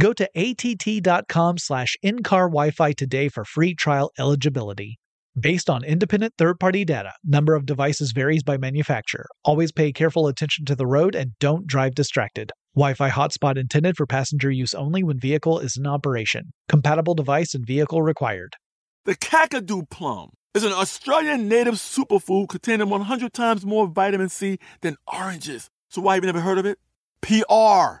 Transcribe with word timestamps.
Go 0.00 0.14
to 0.14 0.26
att.com 0.34 1.58
slash 1.58 1.94
in-car 2.02 2.48
Wi-Fi 2.48 2.92
today 2.92 3.28
for 3.28 3.44
free 3.44 3.74
trial 3.74 4.10
eligibility. 4.18 4.98
Based 5.38 5.68
on 5.68 5.84
independent 5.84 6.32
third-party 6.38 6.86
data, 6.86 7.12
number 7.22 7.54
of 7.54 7.66
devices 7.66 8.12
varies 8.12 8.42
by 8.42 8.56
manufacturer. 8.56 9.26
Always 9.44 9.72
pay 9.72 9.92
careful 9.92 10.26
attention 10.26 10.64
to 10.64 10.74
the 10.74 10.86
road 10.86 11.14
and 11.14 11.32
don't 11.38 11.66
drive 11.66 11.94
distracted. 11.94 12.50
Wi-Fi 12.74 13.10
hotspot 13.10 13.58
intended 13.58 13.98
for 13.98 14.06
passenger 14.06 14.50
use 14.50 14.72
only 14.72 15.02
when 15.02 15.20
vehicle 15.20 15.58
is 15.58 15.76
in 15.76 15.86
operation. 15.86 16.54
Compatible 16.66 17.14
device 17.14 17.54
and 17.54 17.66
vehicle 17.66 18.00
required. 18.00 18.56
The 19.04 19.16
Kakadu 19.16 19.90
plum 19.90 20.30
is 20.54 20.64
an 20.64 20.72
Australian 20.72 21.46
native 21.46 21.74
superfood 21.74 22.48
containing 22.48 22.88
100 22.88 23.34
times 23.34 23.66
more 23.66 23.86
vitamin 23.86 24.30
C 24.30 24.58
than 24.80 24.96
oranges. 25.06 25.68
So 25.90 26.00
why 26.00 26.14
have 26.14 26.24
you 26.24 26.28
never 26.28 26.40
heard 26.40 26.58
of 26.58 26.64
it? 26.64 26.78
PR. 27.20 28.00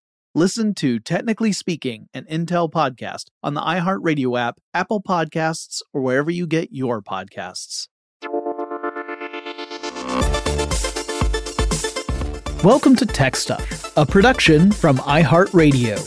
Listen 0.33 0.73
to 0.75 0.97
Technically 0.97 1.51
Speaking, 1.51 2.07
an 2.13 2.23
Intel 2.31 2.71
podcast 2.71 3.25
on 3.43 3.53
the 3.53 3.59
iHeartRadio 3.59 4.39
app, 4.39 4.59
Apple 4.73 5.03
Podcasts, 5.03 5.81
or 5.91 5.99
wherever 6.01 6.31
you 6.31 6.47
get 6.47 6.69
your 6.71 7.01
podcasts. 7.01 7.89
Welcome 12.63 12.95
to 12.95 13.05
Tech 13.05 13.35
Stuff, 13.35 13.91
a 13.97 14.05
production 14.05 14.71
from 14.71 14.99
iHeartRadio. 14.99 15.99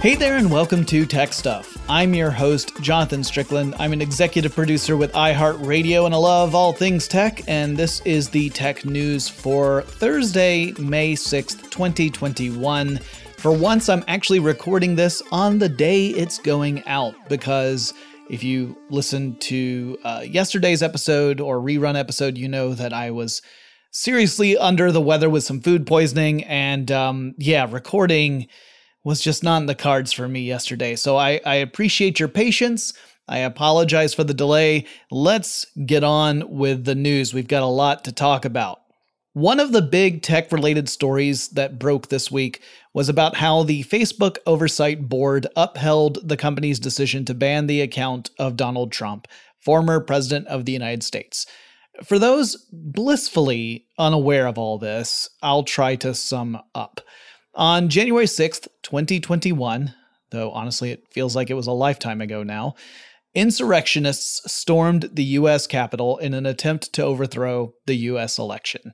Hey 0.00 0.14
there, 0.14 0.36
and 0.36 0.48
welcome 0.48 0.84
to 0.84 1.06
Tech 1.06 1.32
Stuff. 1.32 1.77
I'm 1.90 2.12
your 2.12 2.30
host, 2.30 2.78
Jonathan 2.82 3.24
Strickland. 3.24 3.74
I'm 3.78 3.94
an 3.94 4.02
executive 4.02 4.54
producer 4.54 4.94
with 4.94 5.10
iHeartRadio, 5.12 6.04
and 6.04 6.14
I 6.14 6.18
love 6.18 6.54
all 6.54 6.74
things 6.74 7.08
tech. 7.08 7.40
And 7.48 7.78
this 7.78 8.02
is 8.02 8.28
the 8.28 8.50
tech 8.50 8.84
news 8.84 9.26
for 9.26 9.80
Thursday, 9.82 10.72
May 10.72 11.14
6th, 11.14 11.70
2021. 11.70 12.98
For 13.38 13.52
once, 13.52 13.88
I'm 13.88 14.04
actually 14.06 14.38
recording 14.38 14.96
this 14.96 15.22
on 15.32 15.58
the 15.58 15.68
day 15.70 16.08
it's 16.08 16.38
going 16.38 16.86
out 16.86 17.14
because 17.30 17.94
if 18.28 18.44
you 18.44 18.76
listened 18.90 19.40
to 19.42 19.96
uh, 20.04 20.24
yesterday's 20.26 20.82
episode 20.82 21.40
or 21.40 21.56
rerun 21.56 21.98
episode, 21.98 22.36
you 22.36 22.48
know 22.48 22.74
that 22.74 22.92
I 22.92 23.12
was 23.12 23.40
seriously 23.92 24.58
under 24.58 24.92
the 24.92 25.00
weather 25.00 25.30
with 25.30 25.42
some 25.42 25.62
food 25.62 25.86
poisoning. 25.86 26.44
And 26.44 26.92
um, 26.92 27.34
yeah, 27.38 27.66
recording 27.70 28.48
was 29.04 29.20
just 29.20 29.42
not 29.42 29.58
in 29.58 29.66
the 29.66 29.74
cards 29.74 30.12
for 30.12 30.28
me 30.28 30.40
yesterday. 30.40 30.96
So 30.96 31.16
I, 31.16 31.40
I 31.46 31.56
appreciate 31.56 32.18
your 32.18 32.28
patience. 32.28 32.92
I 33.28 33.38
apologize 33.38 34.14
for 34.14 34.24
the 34.24 34.34
delay. 34.34 34.86
Let's 35.10 35.66
get 35.86 36.02
on 36.02 36.44
with 36.48 36.84
the 36.84 36.94
news. 36.94 37.34
We've 37.34 37.48
got 37.48 37.62
a 37.62 37.66
lot 37.66 38.04
to 38.04 38.12
talk 38.12 38.44
about. 38.44 38.80
One 39.34 39.60
of 39.60 39.72
the 39.72 39.82
big 39.82 40.22
tech 40.22 40.50
related 40.50 40.88
stories 40.88 41.48
that 41.50 41.78
broke 41.78 42.08
this 42.08 42.30
week 42.30 42.60
was 42.92 43.08
about 43.08 43.36
how 43.36 43.62
the 43.62 43.84
Facebook 43.84 44.38
Oversight 44.46 45.08
Board 45.08 45.46
upheld 45.54 46.18
the 46.26 46.36
company's 46.36 46.80
decision 46.80 47.24
to 47.26 47.34
ban 47.34 47.66
the 47.66 47.80
account 47.80 48.30
of 48.38 48.56
Donald 48.56 48.90
Trump, 48.90 49.28
former 49.60 50.00
president 50.00 50.48
of 50.48 50.64
the 50.64 50.72
United 50.72 51.02
States. 51.04 51.46
For 52.02 52.18
those 52.18 52.56
blissfully 52.72 53.86
unaware 53.98 54.46
of 54.46 54.58
all 54.58 54.78
this, 54.78 55.28
I'll 55.42 55.64
try 55.64 55.94
to 55.96 56.14
sum 56.14 56.60
up. 56.74 57.00
On 57.58 57.88
January 57.88 58.26
6th, 58.26 58.68
2021, 58.84 59.92
though 60.30 60.52
honestly 60.52 60.92
it 60.92 61.08
feels 61.10 61.34
like 61.34 61.50
it 61.50 61.54
was 61.54 61.66
a 61.66 61.72
lifetime 61.72 62.20
ago 62.20 62.44
now, 62.44 62.76
insurrectionists 63.34 64.40
stormed 64.52 65.10
the 65.12 65.24
US 65.24 65.66
Capitol 65.66 66.18
in 66.18 66.34
an 66.34 66.46
attempt 66.46 66.92
to 66.92 67.02
overthrow 67.02 67.74
the 67.84 67.96
US 67.96 68.38
election. 68.38 68.92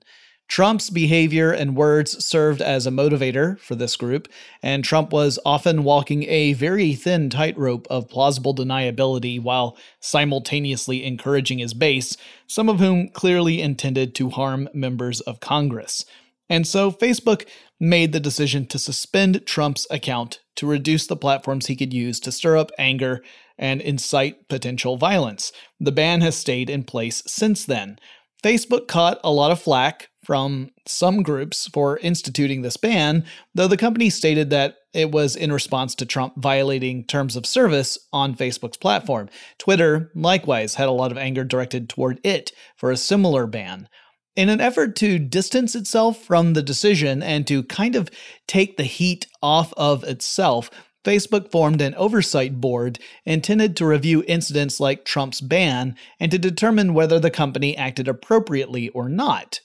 Trump's 0.49 0.89
behavior 0.89 1.53
and 1.53 1.77
words 1.77 2.25
served 2.25 2.63
as 2.63 2.87
a 2.87 2.91
motivator 2.91 3.61
for 3.61 3.75
this 3.75 3.97
group, 3.97 4.29
and 4.63 4.83
Trump 4.83 5.13
was 5.13 5.39
often 5.45 5.85
walking 5.85 6.23
a 6.23 6.55
very 6.55 6.95
thin 6.95 7.29
tightrope 7.29 7.87
of 7.91 8.09
plausible 8.09 8.55
deniability 8.55 9.39
while 9.39 9.77
simultaneously 10.01 11.05
encouraging 11.05 11.59
his 11.59 11.75
base, 11.75 12.17
some 12.47 12.71
of 12.71 12.81
whom 12.81 13.11
clearly 13.11 13.61
intended 13.61 14.15
to 14.15 14.31
harm 14.31 14.71
members 14.73 15.21
of 15.21 15.41
Congress. 15.41 16.07
And 16.49 16.67
so 16.67 16.93
Facebook 16.93 17.47
made 17.81 18.13
the 18.13 18.21
decision 18.21 18.67
to 18.67 18.79
suspend 18.79 19.47
Trump's 19.47 19.87
account 19.91 20.41
to 20.57 20.67
reduce 20.67 21.07
the 21.07 21.17
platforms 21.17 21.67
he 21.67 21.77
could 21.77 21.93
use 21.93 22.21
to 22.21 22.33
stir 22.33 22.57
up 22.57 22.71
anger 22.79 23.23
and 23.59 23.81
incite 23.81 24.49
potential 24.49 24.97
violence. 24.97 25.53
The 25.81 25.93
ban 25.93 26.21
has 26.21 26.37
stayed 26.37 26.71
in 26.71 26.85
place 26.85 27.23
since 27.27 27.65
then. 27.65 27.99
Facebook 28.45 28.89
caught 28.89 29.19
a 29.25 29.33
lot 29.33 29.51
of 29.51 29.61
flack 29.61 30.11
from 30.23 30.71
some 30.87 31.23
groups 31.23 31.67
for 31.69 31.99
instituting 31.99 32.61
this 32.61 32.77
ban, 32.77 33.25
though 33.55 33.69
the 33.69 33.77
company 33.77 34.11
stated 34.11 34.51
that 34.51 34.77
it 34.93 35.11
was 35.11 35.35
in 35.35 35.51
response 35.51 35.95
to 35.95 36.07
Trump 36.07 36.35
violating 36.37 37.05
terms 37.05 37.37
of 37.37 37.47
service 37.47 37.99
on 38.13 38.35
Facebook's 38.35 38.77
platform. 38.77 39.31
Twitter, 39.59 40.11
likewise, 40.15 40.75
had 40.75 40.89
a 40.89 40.93
lot 40.93 41.11
of 41.11 41.19
anger 41.19 41.43
directed 41.43 41.89
toward 41.89 42.21
it 42.23 42.53
for 42.77 42.91
a 42.91 42.97
similar 42.97 43.47
ban. 43.47 43.89
In 44.37 44.49
an 44.49 44.61
effort 44.61 44.97
to 44.97 45.19
distance 45.19 45.75
itself 45.77 46.23
from 46.25 46.55
the 46.55 46.63
decision 46.63 47.23
and 47.23 47.47
to 47.47 47.63
kind 47.63 47.95
of 47.95 48.11
take 48.49 48.77
the 48.77 48.85
heat 48.85 49.27
off 49.41 49.73
of 49.77 50.03
itself, 50.05 50.71
Facebook 51.05 51.51
formed 51.51 51.81
an 51.81 51.95
oversight 51.95 52.61
board 52.61 52.99
intended 53.25 53.77
to 53.77 53.87
review 53.87 54.25
incidents 54.27 54.81
like 54.81 55.05
Trump's 55.05 55.41
ban 55.41 55.95
and 56.19 56.33
to 56.33 56.39
determine 56.39 56.95
whether 56.95 57.21
the 57.21 57.31
company 57.31 57.77
acted 57.77 58.09
appropriately 58.09 58.89
or 58.89 59.09
not. 59.09 59.61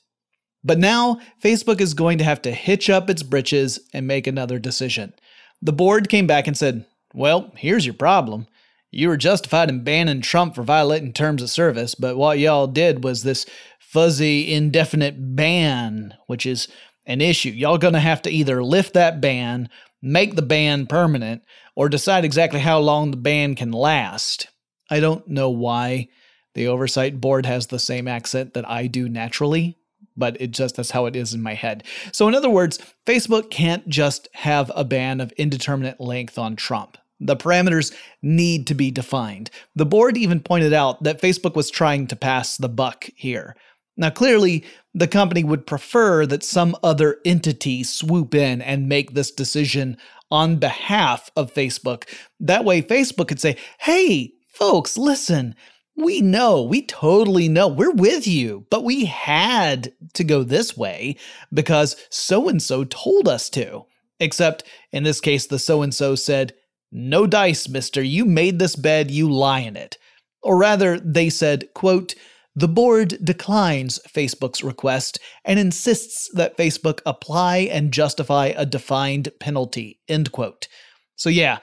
But 0.63 0.77
now, 0.77 1.19
Facebook 1.41 1.79
is 1.79 1.93
going 1.93 2.17
to 2.17 2.25
have 2.25 2.41
to 2.43 2.51
hitch 2.51 2.89
up 2.89 3.09
its 3.09 3.23
britches 3.23 3.79
and 3.93 4.05
make 4.05 4.27
another 4.27 4.59
decision. 4.59 5.13
The 5.61 5.73
board 5.73 6.09
came 6.09 6.27
back 6.27 6.47
and 6.47 6.57
said, 6.57 6.85
Well, 7.13 7.51
here's 7.55 7.85
your 7.85 7.95
problem. 7.95 8.47
You 8.91 9.07
were 9.07 9.17
justified 9.17 9.69
in 9.69 9.83
banning 9.83 10.21
Trump 10.21 10.55
for 10.55 10.63
violating 10.63 11.13
terms 11.13 11.41
of 11.41 11.49
service, 11.49 11.95
but 11.95 12.17
what 12.17 12.39
y'all 12.39 12.67
did 12.67 13.03
was 13.03 13.23
this 13.23 13.45
fuzzy, 13.89 14.53
indefinite 14.53 15.35
ban, 15.35 16.13
which 16.27 16.45
is 16.45 16.67
an 17.07 17.21
issue. 17.21 17.49
Y'all 17.49 17.79
gonna 17.79 17.99
have 17.99 18.21
to 18.21 18.29
either 18.29 18.63
lift 18.63 18.93
that 18.93 19.19
ban, 19.19 19.67
make 19.99 20.35
the 20.35 20.43
ban 20.43 20.85
permanent, 20.85 21.41
or 21.75 21.89
decide 21.89 22.23
exactly 22.23 22.59
how 22.59 22.77
long 22.77 23.09
the 23.09 23.17
ban 23.17 23.55
can 23.55 23.71
last. 23.71 24.47
I 24.91 24.99
don't 24.99 25.27
know 25.27 25.49
why 25.49 26.09
the 26.53 26.67
oversight 26.67 27.19
board 27.19 27.47
has 27.47 27.67
the 27.67 27.79
same 27.79 28.07
accent 28.07 28.53
that 28.53 28.69
I 28.69 28.85
do 28.85 29.09
naturally, 29.09 29.75
but 30.15 30.39
it 30.39 30.51
just 30.51 30.75
that's 30.75 30.91
how 30.91 31.07
it 31.07 31.15
is 31.15 31.33
in 31.33 31.41
my 31.41 31.55
head. 31.55 31.83
So 32.11 32.27
in 32.27 32.35
other 32.35 32.49
words, 32.49 32.77
Facebook 33.07 33.49
can't 33.49 33.89
just 33.89 34.27
have 34.33 34.71
a 34.75 34.83
ban 34.83 35.19
of 35.19 35.31
indeterminate 35.31 35.99
length 35.99 36.37
on 36.37 36.55
Trump. 36.55 36.95
The 37.19 37.35
parameters 37.35 37.93
need 38.21 38.67
to 38.67 38.75
be 38.75 38.91
defined. 38.91 39.49
The 39.75 39.85
board 39.85 40.15
even 40.15 40.41
pointed 40.41 40.73
out 40.73 41.03
that 41.03 41.21
Facebook 41.21 41.55
was 41.55 41.71
trying 41.71 42.05
to 42.07 42.15
pass 42.15 42.55
the 42.55 42.69
buck 42.69 43.09
here. 43.15 43.55
Now, 43.99 44.09
clearly, 44.09 44.63
the 44.93 45.09
company 45.09 45.43
would 45.43 45.67
prefer 45.67 46.25
that 46.25 46.41
some 46.41 46.73
other 46.81 47.17
entity 47.25 47.83
swoop 47.83 48.33
in 48.33 48.61
and 48.61 48.87
make 48.87 49.13
this 49.13 49.29
decision 49.29 49.97
on 50.31 50.55
behalf 50.55 51.29
of 51.35 51.53
Facebook. 51.53 52.05
That 52.39 52.63
way, 52.63 52.81
Facebook 52.81 53.27
could 53.27 53.41
say, 53.41 53.57
hey, 53.79 54.31
folks, 54.47 54.97
listen, 54.97 55.53
we 55.97 56.21
know, 56.21 56.63
we 56.63 56.81
totally 56.81 57.49
know, 57.49 57.67
we're 57.67 57.91
with 57.91 58.25
you, 58.25 58.65
but 58.69 58.85
we 58.85 59.03
had 59.03 59.91
to 60.13 60.23
go 60.23 60.43
this 60.43 60.77
way 60.77 61.17
because 61.53 61.97
so 62.09 62.47
and 62.47 62.63
so 62.63 62.85
told 62.85 63.27
us 63.27 63.49
to. 63.49 63.85
Except 64.21 64.63
in 64.93 65.03
this 65.03 65.19
case, 65.19 65.45
the 65.45 65.59
so 65.59 65.81
and 65.81 65.93
so 65.93 66.15
said, 66.15 66.53
no 66.89 67.27
dice, 67.27 67.67
mister. 67.67 68.01
You 68.01 68.23
made 68.23 68.59
this 68.59 68.77
bed, 68.77 69.11
you 69.11 69.29
lie 69.29 69.59
in 69.59 69.75
it. 69.75 69.97
Or 70.41 70.57
rather, 70.57 70.97
they 71.01 71.29
said, 71.29 71.73
quote, 71.73 72.15
the 72.59 72.67
board 72.67 73.17
declines 73.23 74.01
Facebook's 74.05 74.61
request 74.61 75.17
and 75.45 75.57
insists 75.57 76.29
that 76.33 76.57
Facebook 76.57 76.99
apply 77.05 77.69
and 77.71 77.93
justify 77.93 78.47
a 78.47 78.65
defined 78.65 79.29
penalty. 79.39 80.01
End 80.09 80.33
quote. 80.33 80.67
So, 81.15 81.29
yeah, 81.29 81.59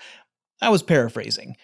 I 0.62 0.70
was 0.70 0.82
paraphrasing. 0.82 1.56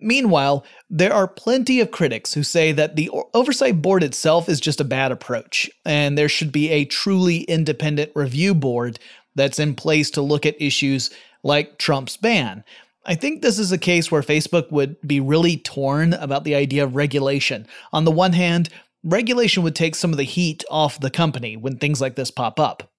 Meanwhile, 0.00 0.64
there 0.88 1.12
are 1.12 1.28
plenty 1.28 1.78
of 1.78 1.92
critics 1.92 2.34
who 2.34 2.42
say 2.42 2.72
that 2.72 2.96
the 2.96 3.10
oversight 3.32 3.80
board 3.80 4.02
itself 4.02 4.48
is 4.48 4.58
just 4.58 4.80
a 4.80 4.84
bad 4.84 5.12
approach, 5.12 5.70
and 5.84 6.18
there 6.18 6.28
should 6.28 6.50
be 6.50 6.70
a 6.70 6.84
truly 6.84 7.42
independent 7.42 8.10
review 8.16 8.56
board 8.56 8.98
that's 9.36 9.60
in 9.60 9.76
place 9.76 10.10
to 10.12 10.22
look 10.22 10.44
at 10.44 10.60
issues 10.60 11.10
like 11.44 11.78
Trump's 11.78 12.16
ban. 12.16 12.64
I 13.06 13.14
think 13.14 13.40
this 13.40 13.58
is 13.58 13.72
a 13.72 13.78
case 13.78 14.10
where 14.10 14.22
Facebook 14.22 14.70
would 14.70 14.96
be 15.06 15.20
really 15.20 15.56
torn 15.56 16.12
about 16.14 16.44
the 16.44 16.54
idea 16.54 16.84
of 16.84 16.94
regulation. 16.94 17.66
On 17.92 18.04
the 18.04 18.10
one 18.10 18.32
hand, 18.32 18.68
regulation 19.02 19.62
would 19.62 19.74
take 19.74 19.94
some 19.94 20.10
of 20.10 20.18
the 20.18 20.22
heat 20.24 20.64
off 20.70 21.00
the 21.00 21.10
company 21.10 21.56
when 21.56 21.78
things 21.78 22.00
like 22.00 22.16
this 22.16 22.30
pop 22.30 22.60
up. 22.60 22.90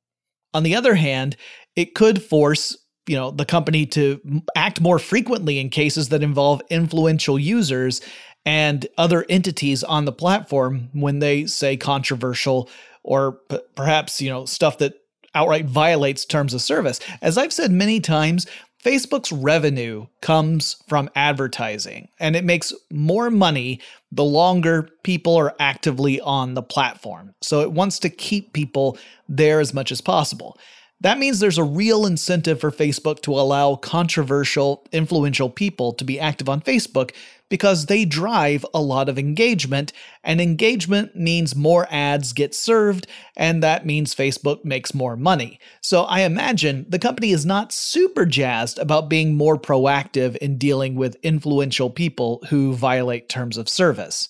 On 0.54 0.64
the 0.64 0.76
other 0.76 0.96
hand, 0.96 1.38
it 1.76 1.94
could 1.96 2.22
force 2.22 2.78
you 3.08 3.16
know 3.16 3.32
the 3.32 3.46
company 3.46 3.86
to 3.88 4.22
act 4.56 4.80
more 4.80 5.00
frequently 5.00 5.60
in 5.60 5.70
cases 5.70 6.10
that 6.10 6.24
involve 6.24 6.62
influential 6.70 7.40
users 7.40 8.02
and 8.46 8.88
other 8.98 9.26
entities 9.30 9.84
on 9.84 10.06
the 10.06 10.12
platform 10.12 10.90
when 10.94 11.20
they 11.20 11.46
say 11.46 11.78
controversial 11.78 12.70
or 13.04 13.34
p- 13.50 13.60
perhaps 13.76 14.22
you 14.22 14.30
know 14.30 14.46
stuff 14.46 14.78
that 14.78 14.94
outright 15.34 15.66
violates 15.66 16.26
terms 16.26 16.54
of 16.54 16.62
service 16.62 17.00
as 17.22 17.38
i've 17.38 17.54
said 17.54 17.72
many 17.72 18.00
times 18.00 18.46
Facebook's 18.84 19.32
revenue 19.32 20.08
comes 20.22 20.78
from 20.88 21.10
advertising, 21.16 22.08
and 22.20 22.36
it 22.36 22.44
makes 22.44 22.74
more 22.90 23.30
money 23.30 23.80
the 24.12 24.24
longer 24.24 24.90
people 25.04 25.36
are 25.36 25.56
actively 25.60 26.20
on 26.20 26.56
the 26.56 26.64
platform. 26.64 27.36
So 27.42 27.62
it 27.62 27.72
wants 27.72 28.00
to 28.00 28.10
keep 28.10 28.54
people 28.54 28.98
there 29.30 29.60
as 29.60 29.74
much 29.74 29.92
as 29.92 30.02
possible. 30.02 30.58
That 31.02 31.18
means 31.18 31.40
there's 31.40 31.58
a 31.58 31.64
real 31.64 32.06
incentive 32.06 32.62
for 32.62 32.72
Facebook 32.72 33.22
to 33.24 33.34
allow 33.34 33.76
controversial, 33.76 34.86
influential 34.92 35.50
people 35.50 35.94
to 35.94 36.04
be 36.04 36.20
active 36.20 36.48
on 36.48 36.62
Facebook 36.62 37.12
because 37.50 37.88
they 37.88 38.06
drive 38.06 38.66
a 38.74 38.82
lot 38.82 39.10
of 39.10 39.20
engagement, 39.20 39.92
and 40.24 40.40
engagement 40.40 41.16
means 41.16 41.56
more 41.56 41.86
ads 41.90 42.32
get 42.34 42.56
served, 42.56 43.08
and 43.36 43.62
that 43.62 43.86
means 43.86 44.16
Facebook 44.16 44.64
makes 44.64 44.94
more 44.94 45.18
money. 45.18 45.60
So 45.82 46.04
I 46.04 46.22
imagine 46.22 46.86
the 46.88 47.00
company 47.00 47.32
is 47.32 47.46
not 47.46 47.74
super 47.74 48.26
jazzed 48.26 48.78
about 48.80 49.10
being 49.10 49.36
more 49.36 49.58
proactive 49.58 50.38
in 50.38 50.58
dealing 50.58 50.96
with 50.96 51.18
influential 51.24 51.90
people 51.90 52.42
who 52.50 52.74
violate 52.74 53.28
terms 53.28 53.58
of 53.58 53.68
service. 53.68 54.30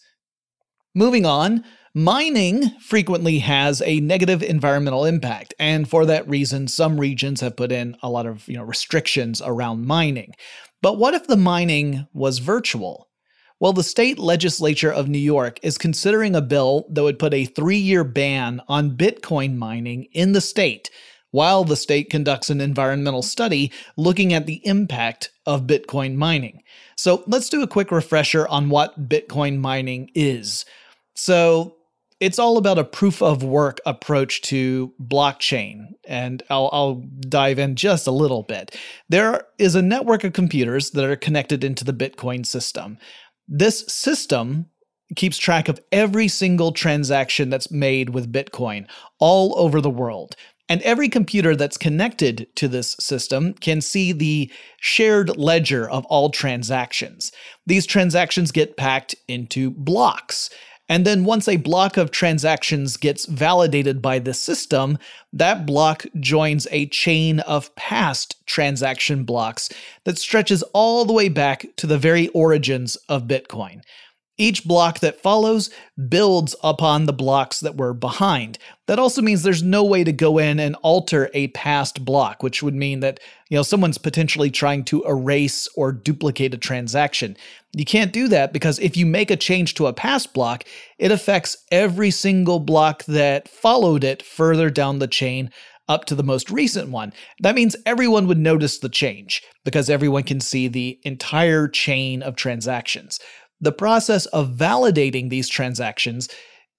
Moving 0.95 1.25
on, 1.25 1.63
Mining 1.93 2.69
frequently 2.79 3.39
has 3.39 3.81
a 3.81 3.99
negative 3.99 4.41
environmental 4.41 5.03
impact, 5.03 5.53
and 5.59 5.89
for 5.89 6.05
that 6.05 6.25
reason, 6.25 6.69
some 6.69 6.97
regions 6.97 7.41
have 7.41 7.57
put 7.57 7.69
in 7.69 7.97
a 8.01 8.09
lot 8.09 8.25
of 8.25 8.47
you 8.47 8.55
know, 8.55 8.63
restrictions 8.63 9.41
around 9.43 9.85
mining. 9.85 10.33
But 10.81 10.97
what 10.97 11.13
if 11.13 11.27
the 11.27 11.35
mining 11.35 12.07
was 12.13 12.39
virtual? 12.39 13.09
Well, 13.59 13.73
the 13.73 13.83
state 13.83 14.17
legislature 14.17 14.91
of 14.91 15.09
New 15.09 15.19
York 15.19 15.59
is 15.63 15.77
considering 15.77 16.33
a 16.33 16.41
bill 16.41 16.87
that 16.91 17.03
would 17.03 17.19
put 17.19 17.33
a 17.33 17.43
three 17.43 17.77
year 17.77 18.05
ban 18.05 18.61
on 18.69 18.95
Bitcoin 18.95 19.57
mining 19.57 20.05
in 20.13 20.31
the 20.31 20.39
state, 20.39 20.89
while 21.31 21.65
the 21.65 21.75
state 21.75 22.09
conducts 22.09 22.49
an 22.49 22.61
environmental 22.61 23.21
study 23.21 23.69
looking 23.97 24.31
at 24.31 24.45
the 24.45 24.65
impact 24.65 25.29
of 25.45 25.67
Bitcoin 25.67 26.15
mining. 26.15 26.63
So 26.95 27.25
let's 27.27 27.49
do 27.49 27.61
a 27.61 27.67
quick 27.67 27.91
refresher 27.91 28.47
on 28.47 28.69
what 28.69 29.09
Bitcoin 29.09 29.59
mining 29.59 30.09
is. 30.15 30.63
So, 31.15 31.75
it's 32.21 32.37
all 32.37 32.57
about 32.57 32.77
a 32.77 32.83
proof 32.83 33.21
of 33.21 33.43
work 33.43 33.81
approach 33.83 34.41
to 34.43 34.93
blockchain. 35.01 35.87
And 36.07 36.43
I'll, 36.49 36.69
I'll, 36.71 37.03
dive 37.21 37.59
in 37.59 37.75
just 37.75 38.07
a 38.07 38.11
little 38.11 38.43
bit. 38.43 38.77
There 39.09 39.45
is 39.57 39.73
a 39.73 39.81
network 39.81 40.23
of 40.23 40.33
computers 40.33 40.91
that 40.91 41.05
are 41.05 41.15
connected 41.15 41.63
into 41.63 41.83
the 41.83 41.93
Bitcoin 41.93 42.45
system. 42.45 42.97
This 43.47 43.85
system 43.87 44.67
keeps 45.15 45.37
track 45.37 45.67
of 45.67 45.79
every 45.91 46.27
single 46.27 46.71
transaction 46.71 47.49
that's 47.49 47.71
made 47.71 48.09
with 48.09 48.31
Bitcoin 48.31 48.87
all 49.19 49.57
over 49.57 49.81
the 49.81 49.89
world. 49.89 50.35
And 50.69 50.81
every 50.83 51.09
computer 51.09 51.55
that's 51.55 51.77
connected 51.77 52.47
to 52.55 52.67
this 52.67 52.95
system 52.99 53.53
can 53.55 53.81
see 53.81 54.13
the 54.13 54.51
shared 54.79 55.35
ledger 55.37 55.89
of 55.89 56.05
all 56.05 56.29
transactions. 56.29 57.31
These 57.65 57.85
transactions 57.85 58.51
get 58.51 58.77
packed 58.77 59.15
into 59.27 59.71
blocks. 59.71 60.49
And 60.89 61.05
then 61.05 61.23
once 61.23 61.47
a 61.47 61.55
block 61.55 61.95
of 61.95 62.11
transactions 62.11 62.97
gets 62.97 63.25
validated 63.25 64.01
by 64.01 64.19
the 64.19 64.33
system, 64.33 64.97
that 65.31 65.65
block 65.65 66.05
joins 66.19 66.67
a 66.69 66.87
chain 66.87 67.39
of 67.41 67.73
past 67.75 68.45
transaction 68.45 69.23
blocks 69.23 69.69
that 70.03 70.17
stretches 70.17 70.63
all 70.73 71.05
the 71.05 71.13
way 71.13 71.29
back 71.29 71.65
to 71.77 71.87
the 71.87 71.97
very 71.97 72.27
origins 72.29 72.97
of 73.07 73.23
Bitcoin. 73.23 73.81
Each 74.41 74.63
block 74.63 75.01
that 75.01 75.21
follows 75.21 75.69
builds 76.09 76.55
upon 76.63 77.05
the 77.05 77.13
blocks 77.13 77.59
that 77.59 77.77
were 77.77 77.93
behind. 77.93 78.57
That 78.87 78.97
also 78.97 79.21
means 79.21 79.43
there's 79.43 79.61
no 79.61 79.83
way 79.83 80.03
to 80.03 80.11
go 80.11 80.39
in 80.39 80.59
and 80.59 80.75
alter 80.81 81.29
a 81.35 81.49
past 81.49 82.03
block, 82.03 82.41
which 82.41 82.63
would 82.63 82.73
mean 82.73 83.01
that, 83.01 83.19
you 83.51 83.57
know, 83.57 83.61
someone's 83.61 83.99
potentially 83.99 84.49
trying 84.49 84.83
to 84.85 85.03
erase 85.03 85.67
or 85.75 85.91
duplicate 85.91 86.55
a 86.55 86.57
transaction. 86.57 87.37
You 87.73 87.85
can't 87.85 88.11
do 88.11 88.27
that 88.29 88.51
because 88.51 88.79
if 88.79 88.97
you 88.97 89.05
make 89.05 89.29
a 89.29 89.35
change 89.35 89.75
to 89.75 89.85
a 89.85 89.93
past 89.93 90.33
block, 90.33 90.63
it 90.97 91.11
affects 91.11 91.55
every 91.71 92.09
single 92.09 92.59
block 92.59 93.03
that 93.03 93.47
followed 93.47 94.03
it 94.03 94.23
further 94.23 94.71
down 94.71 94.97
the 94.97 95.07
chain 95.07 95.51
up 95.87 96.05
to 96.05 96.15
the 96.15 96.23
most 96.23 96.49
recent 96.49 96.89
one. 96.89 97.11
That 97.41 97.53
means 97.53 97.75
everyone 97.85 98.25
would 98.27 98.37
notice 98.37 98.79
the 98.79 98.89
change 98.89 99.43
because 99.65 99.89
everyone 99.89 100.23
can 100.23 100.39
see 100.39 100.67
the 100.67 100.99
entire 101.03 101.67
chain 101.67 102.23
of 102.23 102.35
transactions. 102.35 103.19
The 103.61 103.71
process 103.71 104.25
of 104.27 104.49
validating 104.49 105.29
these 105.29 105.47
transactions 105.47 106.27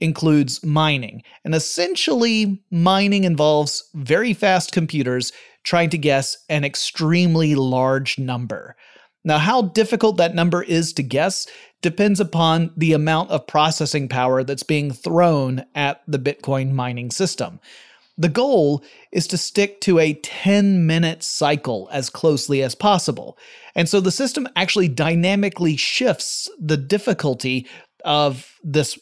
includes 0.01 0.65
mining. 0.65 1.23
And 1.45 1.55
essentially, 1.55 2.61
mining 2.71 3.25
involves 3.25 3.89
very 3.95 4.35
fast 4.35 4.73
computers 4.73 5.33
trying 5.63 5.91
to 5.91 5.99
guess 5.99 6.37
an 6.49 6.65
extremely 6.65 7.55
large 7.55 8.19
number. 8.19 8.77
Now, 9.25 9.39
how 9.39 9.63
difficult 9.63 10.17
that 10.17 10.35
number 10.35 10.63
is 10.65 10.93
to 10.95 11.05
guess 11.05 11.47
depends 11.83 12.19
upon 12.19 12.73
the 12.77 12.93
amount 12.93 13.31
of 13.31 13.47
processing 13.47 14.09
power 14.09 14.43
that's 14.43 14.65
being 14.65 14.93
thrown 14.93 15.65
at 15.77 16.03
the 16.09 16.19
Bitcoin 16.19 16.73
mining 16.73 17.13
system. 17.13 17.61
The 18.19 18.29
goal 18.29 18.85
is 19.11 19.27
to 19.29 19.39
stick 19.39 19.81
to 19.83 19.99
a 19.99 20.15
10 20.15 20.87
minute 20.87 21.23
cycle 21.23 21.89
as 21.93 22.11
closely 22.11 22.63
as 22.63 22.75
possible. 22.75 23.39
And 23.75 23.89
so 23.89 24.01
the 24.01 24.11
system 24.11 24.47
actually 24.55 24.89
dynamically 24.89 25.77
shifts 25.77 26.49
the 26.61 26.77
difficulty 26.77 27.67
of 28.05 28.55
this 28.63 28.99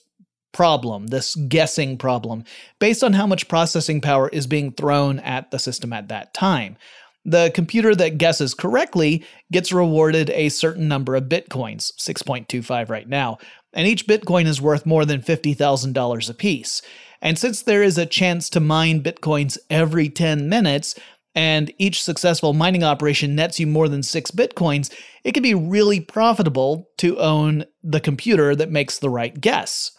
problem, 0.53 1.09
this 1.09 1.35
guessing 1.35 1.97
problem, 1.97 2.45
based 2.79 3.05
on 3.05 3.13
how 3.13 3.27
much 3.27 3.49
processing 3.49 4.01
power 4.01 4.29
is 4.29 4.47
being 4.47 4.73
thrown 4.73 5.19
at 5.21 5.51
the 5.51 5.59
system 5.59 5.93
at 5.93 6.09
that 6.09 6.35
time. 6.35 6.77
The 7.25 7.51
computer 7.55 7.95
that 7.97 8.19
guesses 8.19 8.55
correctly 8.55 9.25
gets 9.53 9.73
rewarded 9.73 10.31
a 10.31 10.49
certain 10.49 10.89
number 10.89 11.15
of 11.15 11.25
bitcoins, 11.25 11.93
6.25 11.99 12.89
right 12.89 13.09
now, 13.09 13.39
and 13.73 13.87
each 13.87 14.07
bitcoin 14.07 14.47
is 14.47 14.61
worth 14.61 14.87
more 14.87 15.05
than 15.05 15.21
$50,000 15.21 16.31
apiece. 16.31 16.83
And 17.23 17.39
since 17.39 17.63
there 17.63 17.83
is 17.83 17.99
a 17.99 18.07
chance 18.07 18.49
to 18.51 18.61
mine 18.61 19.03
bitcoins 19.03 19.59
every 19.69 20.09
10 20.09 20.49
minutes, 20.49 20.95
and 21.35 21.73
each 21.79 22.03
successful 22.03 22.53
mining 22.53 22.83
operation 22.83 23.35
nets 23.35 23.61
you 23.61 23.67
more 23.67 23.89
than 23.89 24.03
six 24.03 24.31
bitcoins, 24.31 24.93
it 25.25 25.33
can 25.33 25.43
be 25.43 25.55
really 25.55 26.01
profitable 26.01 26.89
to 26.99 27.19
own 27.19 27.65
the 27.83 28.01
computer 28.01 28.57
that 28.57 28.71
makes 28.71 28.99
the 28.99 29.11
right 29.11 29.41
guess. 29.41 29.93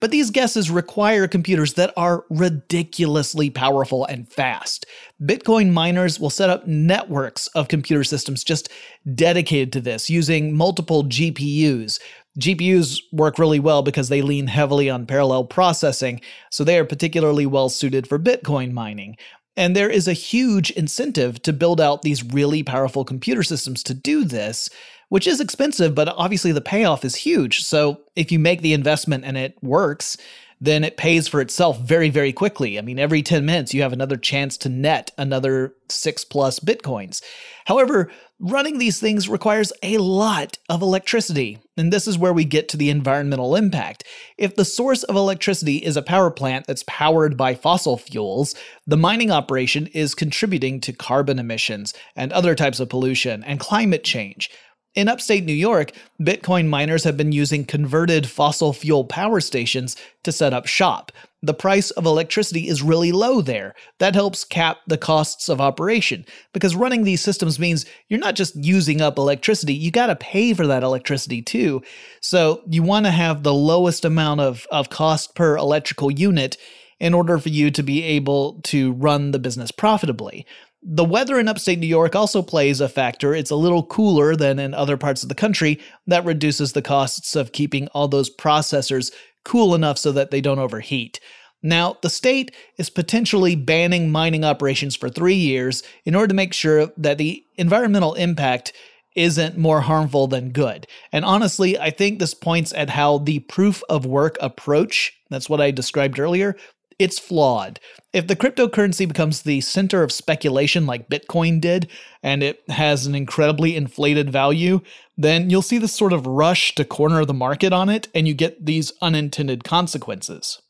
But 0.00 0.10
these 0.10 0.32
guesses 0.32 0.68
require 0.68 1.28
computers 1.28 1.74
that 1.74 1.92
are 1.96 2.24
ridiculously 2.28 3.50
powerful 3.50 4.04
and 4.04 4.28
fast. 4.28 4.84
Bitcoin 5.22 5.70
miners 5.70 6.18
will 6.18 6.28
set 6.28 6.50
up 6.50 6.66
networks 6.66 7.46
of 7.48 7.68
computer 7.68 8.02
systems 8.02 8.42
just 8.42 8.68
dedicated 9.14 9.72
to 9.74 9.80
this, 9.80 10.10
using 10.10 10.56
multiple 10.56 11.04
GPUs. 11.04 12.00
GPUs 12.38 13.00
work 13.12 13.38
really 13.38 13.60
well 13.60 13.82
because 13.82 14.08
they 14.08 14.22
lean 14.22 14.46
heavily 14.46 14.88
on 14.88 15.06
parallel 15.06 15.44
processing, 15.44 16.20
so 16.50 16.64
they 16.64 16.78
are 16.78 16.84
particularly 16.84 17.46
well 17.46 17.68
suited 17.68 18.06
for 18.06 18.18
Bitcoin 18.18 18.72
mining. 18.72 19.16
And 19.56 19.76
there 19.76 19.90
is 19.90 20.08
a 20.08 20.14
huge 20.14 20.70
incentive 20.70 21.42
to 21.42 21.52
build 21.52 21.80
out 21.80 22.02
these 22.02 22.24
really 22.24 22.62
powerful 22.62 23.04
computer 23.04 23.42
systems 23.42 23.82
to 23.82 23.94
do 23.94 24.24
this, 24.24 24.70
which 25.10 25.26
is 25.26 25.40
expensive, 25.40 25.94
but 25.94 26.08
obviously 26.08 26.52
the 26.52 26.62
payoff 26.62 27.04
is 27.04 27.14
huge. 27.14 27.64
So 27.64 28.00
if 28.16 28.32
you 28.32 28.38
make 28.38 28.62
the 28.62 28.72
investment 28.72 29.24
and 29.26 29.36
it 29.36 29.62
works, 29.62 30.16
then 30.62 30.84
it 30.84 30.96
pays 30.96 31.26
for 31.26 31.40
itself 31.40 31.80
very, 31.80 32.08
very 32.08 32.32
quickly. 32.32 32.78
I 32.78 32.82
mean, 32.82 33.00
every 33.00 33.20
10 33.20 33.44
minutes, 33.44 33.74
you 33.74 33.82
have 33.82 33.92
another 33.92 34.16
chance 34.16 34.56
to 34.58 34.68
net 34.68 35.10
another 35.18 35.74
six 35.88 36.24
plus 36.24 36.60
bitcoins. 36.60 37.20
However, 37.64 38.12
running 38.38 38.78
these 38.78 39.00
things 39.00 39.28
requires 39.28 39.72
a 39.82 39.98
lot 39.98 40.58
of 40.68 40.80
electricity. 40.80 41.58
And 41.76 41.92
this 41.92 42.06
is 42.06 42.16
where 42.16 42.32
we 42.32 42.44
get 42.44 42.68
to 42.68 42.76
the 42.76 42.90
environmental 42.90 43.56
impact. 43.56 44.04
If 44.38 44.54
the 44.54 44.64
source 44.64 45.02
of 45.02 45.16
electricity 45.16 45.78
is 45.78 45.96
a 45.96 46.02
power 46.02 46.30
plant 46.30 46.68
that's 46.68 46.84
powered 46.86 47.36
by 47.36 47.56
fossil 47.56 47.96
fuels, 47.96 48.54
the 48.86 48.96
mining 48.96 49.32
operation 49.32 49.88
is 49.88 50.14
contributing 50.14 50.80
to 50.82 50.92
carbon 50.92 51.40
emissions 51.40 51.92
and 52.14 52.32
other 52.32 52.54
types 52.54 52.78
of 52.78 52.88
pollution 52.88 53.42
and 53.42 53.58
climate 53.58 54.04
change. 54.04 54.48
In 54.94 55.08
upstate 55.08 55.44
New 55.44 55.54
York, 55.54 55.92
Bitcoin 56.20 56.68
miners 56.68 57.04
have 57.04 57.16
been 57.16 57.32
using 57.32 57.64
converted 57.64 58.28
fossil 58.28 58.74
fuel 58.74 59.06
power 59.06 59.40
stations 59.40 59.96
to 60.22 60.30
set 60.30 60.52
up 60.52 60.66
shop. 60.66 61.10
The 61.40 61.54
price 61.54 61.90
of 61.92 62.04
electricity 62.04 62.68
is 62.68 62.82
really 62.82 63.10
low 63.10 63.40
there. 63.40 63.74
That 64.00 64.14
helps 64.14 64.44
cap 64.44 64.80
the 64.86 64.98
costs 64.98 65.48
of 65.48 65.62
operation 65.62 66.26
because 66.52 66.76
running 66.76 67.04
these 67.04 67.22
systems 67.22 67.58
means 67.58 67.86
you're 68.08 68.20
not 68.20 68.34
just 68.34 68.54
using 68.54 69.00
up 69.00 69.16
electricity, 69.16 69.72
you 69.72 69.90
got 69.90 70.08
to 70.08 70.16
pay 70.16 70.52
for 70.52 70.66
that 70.66 70.82
electricity 70.82 71.40
too. 71.40 71.82
So 72.20 72.62
you 72.68 72.82
want 72.82 73.06
to 73.06 73.12
have 73.12 73.42
the 73.42 73.54
lowest 73.54 74.04
amount 74.04 74.42
of, 74.42 74.66
of 74.70 74.90
cost 74.90 75.34
per 75.34 75.56
electrical 75.56 76.10
unit 76.10 76.58
in 77.00 77.14
order 77.14 77.38
for 77.38 77.48
you 77.48 77.70
to 77.70 77.82
be 77.82 78.04
able 78.04 78.60
to 78.62 78.92
run 78.92 79.30
the 79.30 79.38
business 79.38 79.72
profitably. 79.72 80.46
The 80.84 81.04
weather 81.04 81.38
in 81.38 81.46
upstate 81.46 81.78
New 81.78 81.86
York 81.86 82.16
also 82.16 82.42
plays 82.42 82.80
a 82.80 82.88
factor. 82.88 83.34
It's 83.34 83.52
a 83.52 83.56
little 83.56 83.84
cooler 83.84 84.34
than 84.34 84.58
in 84.58 84.74
other 84.74 84.96
parts 84.96 85.22
of 85.22 85.28
the 85.28 85.34
country. 85.34 85.80
That 86.08 86.24
reduces 86.24 86.72
the 86.72 86.82
costs 86.82 87.36
of 87.36 87.52
keeping 87.52 87.86
all 87.88 88.08
those 88.08 88.34
processors 88.34 89.12
cool 89.44 89.74
enough 89.76 89.96
so 89.98 90.10
that 90.12 90.32
they 90.32 90.40
don't 90.40 90.58
overheat. 90.58 91.20
Now, 91.62 91.98
the 92.02 92.10
state 92.10 92.52
is 92.76 92.90
potentially 92.90 93.54
banning 93.54 94.10
mining 94.10 94.44
operations 94.44 94.96
for 94.96 95.08
three 95.08 95.36
years 95.36 95.84
in 96.04 96.16
order 96.16 96.28
to 96.28 96.34
make 96.34 96.52
sure 96.52 96.88
that 96.96 97.18
the 97.18 97.44
environmental 97.56 98.14
impact 98.14 98.72
isn't 99.14 99.56
more 99.56 99.82
harmful 99.82 100.26
than 100.26 100.50
good. 100.50 100.86
And 101.12 101.24
honestly, 101.24 101.78
I 101.78 101.90
think 101.90 102.18
this 102.18 102.34
points 102.34 102.72
at 102.74 102.90
how 102.90 103.18
the 103.18 103.40
proof 103.40 103.82
of 103.88 104.06
work 104.06 104.36
approach, 104.40 105.12
that's 105.30 105.48
what 105.48 105.60
I 105.60 105.70
described 105.70 106.18
earlier, 106.18 106.56
it's 107.02 107.18
flawed. 107.18 107.80
If 108.12 108.26
the 108.26 108.36
cryptocurrency 108.36 109.08
becomes 109.08 109.42
the 109.42 109.60
center 109.62 110.02
of 110.02 110.12
speculation 110.12 110.86
like 110.86 111.08
Bitcoin 111.08 111.60
did, 111.60 111.90
and 112.22 112.42
it 112.42 112.62
has 112.68 113.06
an 113.06 113.14
incredibly 113.14 113.74
inflated 113.74 114.30
value, 114.30 114.80
then 115.16 115.50
you'll 115.50 115.62
see 115.62 115.78
this 115.78 115.94
sort 115.94 116.12
of 116.12 116.26
rush 116.26 116.74
to 116.74 116.84
corner 116.84 117.24
the 117.24 117.34
market 117.34 117.72
on 117.72 117.88
it, 117.88 118.08
and 118.14 118.28
you 118.28 118.34
get 118.34 118.66
these 118.66 118.92
unintended 119.00 119.64
consequences. 119.64 120.60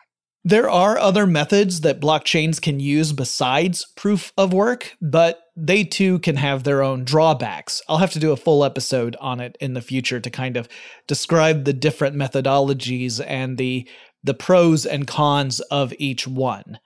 There 0.45 0.69
are 0.69 0.99
other 0.99 1.25
methods 1.25 1.83
that 1.83 2.01
blockchains 2.01 2.61
can 2.61 2.81
use 2.81 3.13
besides 3.13 3.87
proof 3.97 4.33
of 4.37 4.53
work, 4.53 4.97
but 5.01 5.41
they 5.55 5.85
too 5.85 6.19
can 6.19 6.35
have 6.35 6.65
their 6.65 6.83
own 6.83 7.05
drawbacks. 7.05 7.81
I'll 7.89 7.99
have 7.99 8.11
to 8.13 8.19
do 8.19 8.33
a 8.33 8.37
full 8.37 8.65
episode 8.65 9.17
on 9.21 9.39
it 9.39 9.57
in 9.61 9.75
the 9.75 9.81
future 9.81 10.19
to 10.19 10.31
kind 10.31 10.57
of 10.57 10.69
describe 11.07 11.65
the 11.65 11.73
different 11.73 12.17
methodologies 12.17 13.25
and 13.25 13.57
the 13.57 13.89
the 14.23 14.35
pros 14.35 14.87
and 14.87 15.07
cons 15.07 15.61
of 15.61 15.93
each 15.99 16.27
one. 16.27 16.79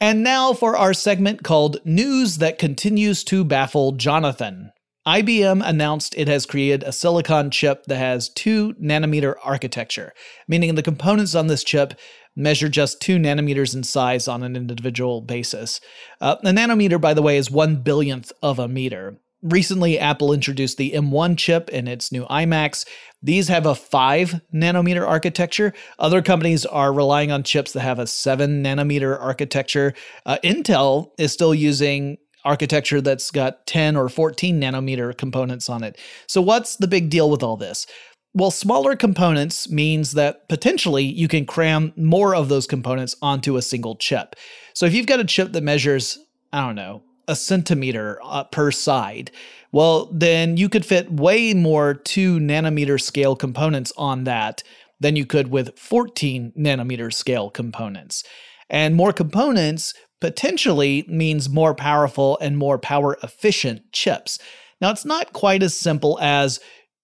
And 0.00 0.22
now 0.22 0.52
for 0.52 0.76
our 0.76 0.94
segment 0.94 1.42
called 1.42 1.78
News 1.84 2.38
That 2.38 2.58
Continues 2.58 3.24
to 3.24 3.44
Baffle 3.44 3.92
Jonathan. 3.92 4.72
IBM 5.06 5.62
announced 5.64 6.14
it 6.16 6.28
has 6.28 6.46
created 6.46 6.82
a 6.82 6.92
silicon 6.92 7.50
chip 7.50 7.84
that 7.86 7.96
has 7.96 8.28
2 8.28 8.74
nanometer 8.74 9.34
architecture, 9.42 10.12
meaning 10.46 10.74
the 10.74 10.82
components 10.82 11.34
on 11.34 11.46
this 11.46 11.64
chip 11.64 11.94
measure 12.36 12.68
just 12.68 13.00
2 13.00 13.16
nanometers 13.16 13.74
in 13.74 13.82
size 13.82 14.28
on 14.28 14.42
an 14.42 14.54
individual 14.54 15.22
basis. 15.22 15.80
Uh, 16.20 16.36
a 16.44 16.50
nanometer, 16.50 17.00
by 17.00 17.14
the 17.14 17.22
way, 17.22 17.36
is 17.36 17.50
1 17.50 17.82
billionth 17.82 18.30
of 18.42 18.58
a 18.58 18.68
meter. 18.68 19.18
Recently, 19.42 20.00
Apple 20.00 20.32
introduced 20.32 20.78
the 20.78 20.92
M1 20.92 21.38
chip 21.38 21.68
in 21.70 21.86
its 21.86 22.10
new 22.10 22.24
iMacs. 22.26 22.84
These 23.22 23.46
have 23.48 23.66
a 23.66 23.74
5 23.74 24.40
nanometer 24.52 25.06
architecture. 25.06 25.72
Other 26.00 26.22
companies 26.22 26.66
are 26.66 26.92
relying 26.92 27.30
on 27.30 27.44
chips 27.44 27.72
that 27.72 27.80
have 27.80 28.00
a 28.00 28.06
7 28.08 28.64
nanometer 28.64 29.18
architecture. 29.20 29.94
Uh, 30.26 30.38
Intel 30.42 31.10
is 31.18 31.32
still 31.32 31.54
using 31.54 32.18
architecture 32.44 33.00
that's 33.00 33.30
got 33.30 33.64
10 33.66 33.96
or 33.96 34.08
14 34.08 34.60
nanometer 34.60 35.16
components 35.16 35.68
on 35.68 35.84
it. 35.84 35.98
So, 36.26 36.42
what's 36.42 36.76
the 36.76 36.88
big 36.88 37.08
deal 37.08 37.30
with 37.30 37.44
all 37.44 37.56
this? 37.56 37.86
Well, 38.34 38.50
smaller 38.50 38.96
components 38.96 39.70
means 39.70 40.12
that 40.12 40.48
potentially 40.48 41.04
you 41.04 41.28
can 41.28 41.46
cram 41.46 41.92
more 41.96 42.34
of 42.34 42.48
those 42.48 42.66
components 42.66 43.14
onto 43.22 43.56
a 43.56 43.62
single 43.62 43.94
chip. 43.96 44.34
So, 44.74 44.84
if 44.84 44.94
you've 44.94 45.06
got 45.06 45.20
a 45.20 45.24
chip 45.24 45.52
that 45.52 45.62
measures, 45.62 46.18
I 46.52 46.66
don't 46.66 46.74
know, 46.76 47.02
a 47.28 47.36
centimeter 47.36 48.18
uh, 48.24 48.44
per 48.44 48.70
side. 48.70 49.30
Well, 49.70 50.06
then 50.12 50.56
you 50.56 50.68
could 50.68 50.86
fit 50.86 51.12
way 51.12 51.54
more 51.54 51.94
2 51.94 52.38
nanometer 52.38 53.00
scale 53.00 53.36
components 53.36 53.92
on 53.96 54.24
that 54.24 54.62
than 54.98 55.14
you 55.14 55.26
could 55.26 55.48
with 55.48 55.78
14 55.78 56.52
nanometer 56.58 57.12
scale 57.12 57.50
components. 57.50 58.24
And 58.70 58.96
more 58.96 59.12
components 59.12 59.94
potentially 60.20 61.04
means 61.08 61.48
more 61.48 61.74
powerful 61.74 62.38
and 62.40 62.58
more 62.58 62.78
power 62.78 63.16
efficient 63.22 63.92
chips. 63.92 64.38
Now, 64.80 64.90
it's 64.90 65.04
not 65.04 65.32
quite 65.32 65.62
as 65.62 65.76
simple 65.76 66.18
as 66.20 66.60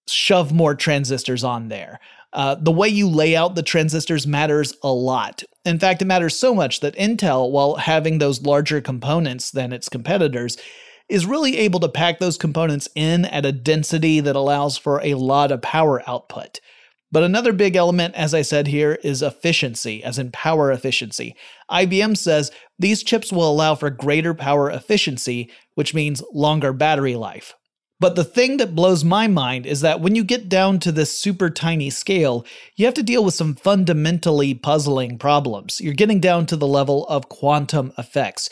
shove 0.08 0.52
more 0.52 0.74
transistors 0.74 1.44
on 1.44 1.68
there. 1.68 2.00
Uh, 2.34 2.56
the 2.56 2.72
way 2.72 2.88
you 2.88 3.08
lay 3.08 3.36
out 3.36 3.54
the 3.54 3.62
transistors 3.62 4.26
matters 4.26 4.74
a 4.82 4.92
lot. 4.92 5.44
In 5.64 5.78
fact, 5.78 6.02
it 6.02 6.06
matters 6.06 6.36
so 6.36 6.54
much 6.54 6.80
that 6.80 6.96
Intel, 6.96 7.50
while 7.50 7.76
having 7.76 8.18
those 8.18 8.42
larger 8.42 8.80
components 8.80 9.52
than 9.52 9.72
its 9.72 9.88
competitors, 9.88 10.58
is 11.08 11.26
really 11.26 11.58
able 11.58 11.80
to 11.80 11.88
pack 11.88 12.18
those 12.18 12.36
components 12.36 12.88
in 12.96 13.24
at 13.26 13.46
a 13.46 13.52
density 13.52 14.20
that 14.20 14.36
allows 14.36 14.76
for 14.76 15.00
a 15.02 15.14
lot 15.14 15.52
of 15.52 15.62
power 15.62 16.02
output. 16.08 16.60
But 17.12 17.22
another 17.22 17.52
big 17.52 17.76
element, 17.76 18.16
as 18.16 18.34
I 18.34 18.42
said 18.42 18.66
here, 18.66 18.98
is 19.04 19.22
efficiency, 19.22 20.02
as 20.02 20.18
in 20.18 20.32
power 20.32 20.72
efficiency. 20.72 21.36
IBM 21.70 22.16
says 22.16 22.50
these 22.76 23.04
chips 23.04 23.30
will 23.32 23.48
allow 23.48 23.76
for 23.76 23.90
greater 23.90 24.34
power 24.34 24.68
efficiency, 24.68 25.48
which 25.76 25.94
means 25.94 26.24
longer 26.32 26.72
battery 26.72 27.14
life. 27.14 27.54
But 28.04 28.16
the 28.16 28.24
thing 28.24 28.58
that 28.58 28.74
blows 28.74 29.02
my 29.02 29.28
mind 29.28 29.64
is 29.64 29.80
that 29.80 30.02
when 30.02 30.14
you 30.14 30.24
get 30.24 30.50
down 30.50 30.78
to 30.80 30.92
this 30.92 31.18
super 31.18 31.48
tiny 31.48 31.88
scale, 31.88 32.44
you 32.76 32.84
have 32.84 32.92
to 32.96 33.02
deal 33.02 33.24
with 33.24 33.32
some 33.32 33.54
fundamentally 33.54 34.52
puzzling 34.52 35.16
problems. 35.16 35.80
You're 35.80 35.94
getting 35.94 36.20
down 36.20 36.44
to 36.48 36.56
the 36.56 36.66
level 36.66 37.06
of 37.06 37.30
quantum 37.30 37.94
effects, 37.96 38.50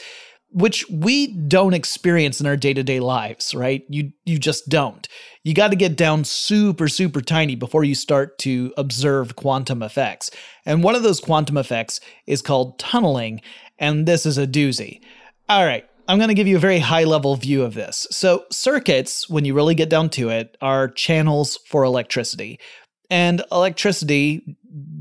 which 0.49 0.89
we 0.89 1.27
don't 1.27 1.75
experience 1.75 2.41
in 2.41 2.47
our 2.47 2.57
day-to-day 2.57 3.01
lives, 3.01 3.55
right? 3.55 3.85
You 3.91 4.13
you 4.25 4.39
just 4.39 4.71
don't. 4.71 5.07
You 5.45 5.53
got 5.53 5.69
to 5.69 5.77
get 5.77 5.99
down 5.99 6.25
super 6.25 6.89
super 6.89 7.21
tiny 7.21 7.55
before 7.55 7.85
you 7.85 7.95
start 7.95 8.39
to 8.39 8.73
observe 8.79 9.37
quantum 9.37 9.83
effects. 9.83 10.31
And 10.65 10.83
one 10.83 10.95
of 10.95 11.03
those 11.03 11.21
quantum 11.21 11.59
effects 11.59 12.01
is 12.27 12.41
called 12.41 12.79
tunneling, 12.79 13.43
and 13.79 14.09
this 14.09 14.25
is 14.25 14.39
a 14.39 14.47
doozy. 14.47 15.03
All 15.51 15.67
right, 15.67 15.85
I'm 16.13 16.19
going 16.19 16.29
to 16.29 16.35
give 16.35 16.47
you 16.47 16.57
a 16.57 16.61
very 16.61 16.79
high 16.79 17.05
level 17.05 17.35
view 17.37 17.63
of 17.63 17.73
this. 17.73 18.07
So, 18.11 18.45
circuits, 18.53 19.31
when 19.31 19.47
you 19.47 19.55
really 19.55 19.75
get 19.75 19.89
down 19.89 20.11
to 20.11 20.29
it, 20.29 20.59
are 20.61 20.91
channels 20.91 21.59
for 21.67 21.85
electricity. 21.85 22.61
And 23.09 23.43
electricity, 23.51 24.59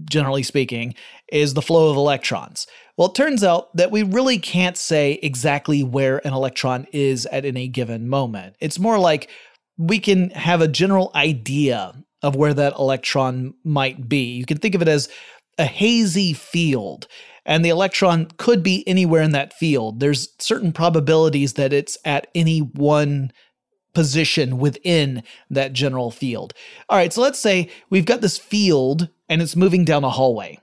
generally 0.10 0.42
speaking, 0.42 0.96
is 1.30 1.54
the 1.54 1.62
flow 1.62 1.92
of 1.92 1.98
electrons. 1.98 2.66
Well, 2.96 3.10
it 3.10 3.16
turns 3.16 3.44
out 3.44 3.76
that 3.76 3.92
we 3.92 4.04
really 4.04 4.38
can't 4.38 4.78
say 4.78 5.20
exactly 5.22 5.84
where 5.84 6.26
an 6.26 6.32
electron 6.34 6.88
is 6.94 7.26
at 7.26 7.44
any 7.44 7.68
given 7.68 8.08
moment. 8.08 8.56
It's 8.62 8.80
more 8.80 8.98
like 8.98 9.30
we 9.78 10.00
can 10.00 10.30
have 10.30 10.62
a 10.62 10.68
general 10.70 11.12
idea 11.14 11.92
of 12.22 12.38
where 12.38 12.54
that 12.54 12.78
electron 12.80 13.54
might 13.66 14.08
be. 14.08 14.36
You 14.36 14.46
can 14.46 14.60
think 14.60 14.76
of 14.76 14.82
it 14.82 14.88
as 14.88 15.10
a 15.58 15.66
hazy 15.66 16.32
field, 16.32 17.10
and 17.52 17.66
the 17.66 17.70
electron 17.70 18.28
could 18.38 18.64
be 18.64 18.88
anywhere 18.88 19.22
in 19.22 19.34
that 19.34 19.52
field. 19.52 20.00
There's 20.00 20.30
certain 20.40 20.72
probabilities 20.72 21.56
that 21.56 21.74
it's 21.74 21.98
at 22.06 22.28
any 22.34 22.60
one 22.60 23.34
position 23.94 24.58
within 24.58 25.22
that 25.50 25.74
general 25.74 26.12
field. 26.12 26.54
All 26.88 26.98
right, 26.98 27.12
so 27.12 27.20
let's 27.22 27.40
say 27.40 27.70
we've 27.90 28.06
got 28.06 28.22
this 28.22 28.38
field 28.38 29.10
and 29.28 29.42
it's 29.42 29.58
moving 29.58 29.84
down 29.84 30.06
a 30.06 30.10
hallway. 30.10 30.60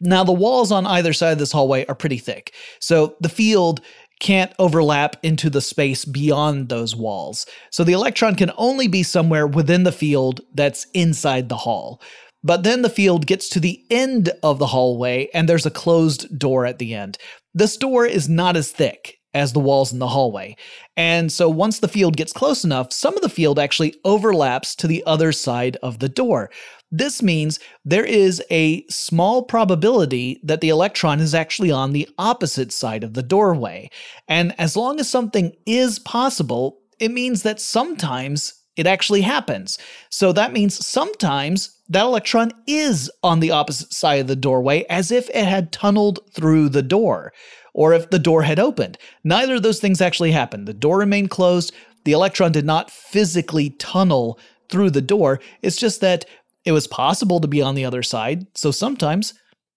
Now, 0.00 0.22
the 0.22 0.30
walls 0.30 0.70
on 0.70 0.86
either 0.86 1.12
side 1.12 1.32
of 1.32 1.38
this 1.38 1.50
hallway 1.50 1.84
are 1.86 1.94
pretty 1.96 2.18
thick. 2.18 2.54
So 2.78 3.16
the 3.18 3.28
field 3.28 3.80
can't 4.20 4.52
overlap 4.60 5.16
into 5.24 5.50
the 5.50 5.60
space 5.60 6.04
beyond 6.04 6.68
those 6.68 6.94
walls. 6.94 7.46
So 7.72 7.82
the 7.82 7.94
electron 7.94 8.36
can 8.36 8.52
only 8.56 8.86
be 8.86 9.02
somewhere 9.02 9.48
within 9.48 9.82
the 9.82 9.90
field 9.90 10.40
that's 10.54 10.86
inside 10.94 11.48
the 11.48 11.56
hall. 11.56 12.00
But 12.46 12.62
then 12.62 12.82
the 12.82 12.88
field 12.88 13.26
gets 13.26 13.48
to 13.50 13.60
the 13.60 13.82
end 13.90 14.30
of 14.44 14.60
the 14.60 14.68
hallway 14.68 15.28
and 15.34 15.48
there's 15.48 15.66
a 15.66 15.70
closed 15.70 16.38
door 16.38 16.64
at 16.64 16.78
the 16.78 16.94
end. 16.94 17.18
This 17.52 17.76
door 17.76 18.06
is 18.06 18.28
not 18.28 18.56
as 18.56 18.70
thick 18.70 19.18
as 19.34 19.52
the 19.52 19.58
walls 19.58 19.92
in 19.92 19.98
the 19.98 20.06
hallway. 20.06 20.56
And 20.96 21.32
so 21.32 21.48
once 21.48 21.80
the 21.80 21.88
field 21.88 22.16
gets 22.16 22.32
close 22.32 22.62
enough, 22.62 22.92
some 22.92 23.16
of 23.16 23.22
the 23.22 23.28
field 23.28 23.58
actually 23.58 23.96
overlaps 24.04 24.76
to 24.76 24.86
the 24.86 25.02
other 25.06 25.32
side 25.32 25.76
of 25.82 25.98
the 25.98 26.08
door. 26.08 26.48
This 26.92 27.20
means 27.20 27.58
there 27.84 28.04
is 28.04 28.40
a 28.48 28.86
small 28.86 29.42
probability 29.42 30.40
that 30.44 30.60
the 30.60 30.68
electron 30.68 31.18
is 31.18 31.34
actually 31.34 31.72
on 31.72 31.92
the 31.92 32.08
opposite 32.16 32.70
side 32.70 33.02
of 33.02 33.14
the 33.14 33.24
doorway. 33.24 33.90
And 34.28 34.54
as 34.56 34.76
long 34.76 35.00
as 35.00 35.10
something 35.10 35.52
is 35.66 35.98
possible, 35.98 36.78
it 37.00 37.10
means 37.10 37.42
that 37.42 37.60
sometimes 37.60 38.54
it 38.76 38.86
actually 38.86 39.22
happens. 39.22 39.78
So 40.10 40.32
that 40.32 40.52
means 40.52 40.86
sometimes 40.86 41.75
that 41.88 42.04
electron 42.04 42.52
is 42.66 43.10
on 43.22 43.40
the 43.40 43.50
opposite 43.50 43.92
side 43.92 44.20
of 44.20 44.26
the 44.26 44.36
doorway 44.36 44.84
as 44.90 45.10
if 45.10 45.28
it 45.30 45.44
had 45.44 45.72
tunneled 45.72 46.20
through 46.32 46.68
the 46.68 46.82
door, 46.82 47.32
or 47.74 47.92
if 47.92 48.10
the 48.10 48.18
door 48.18 48.42
had 48.42 48.58
opened. 48.58 48.98
Neither 49.22 49.56
of 49.56 49.62
those 49.62 49.80
things 49.80 50.00
actually 50.00 50.32
happened. 50.32 50.66
The 50.66 50.74
door 50.74 50.98
remained 50.98 51.30
closed. 51.30 51.72
The 52.04 52.12
electron 52.12 52.52
did 52.52 52.64
not 52.64 52.90
physically 52.90 53.70
tunnel 53.70 54.38
through 54.68 54.90
the 54.90 55.02
door. 55.02 55.40
It's 55.62 55.76
just 55.76 56.00
that 56.00 56.24
it 56.64 56.72
was 56.72 56.86
possible 56.86 57.40
to 57.40 57.48
be 57.48 57.62
on 57.62 57.74
the 57.74 57.84
other 57.84 58.02
side, 58.02 58.46
so 58.54 58.70
sometimes 58.70 59.34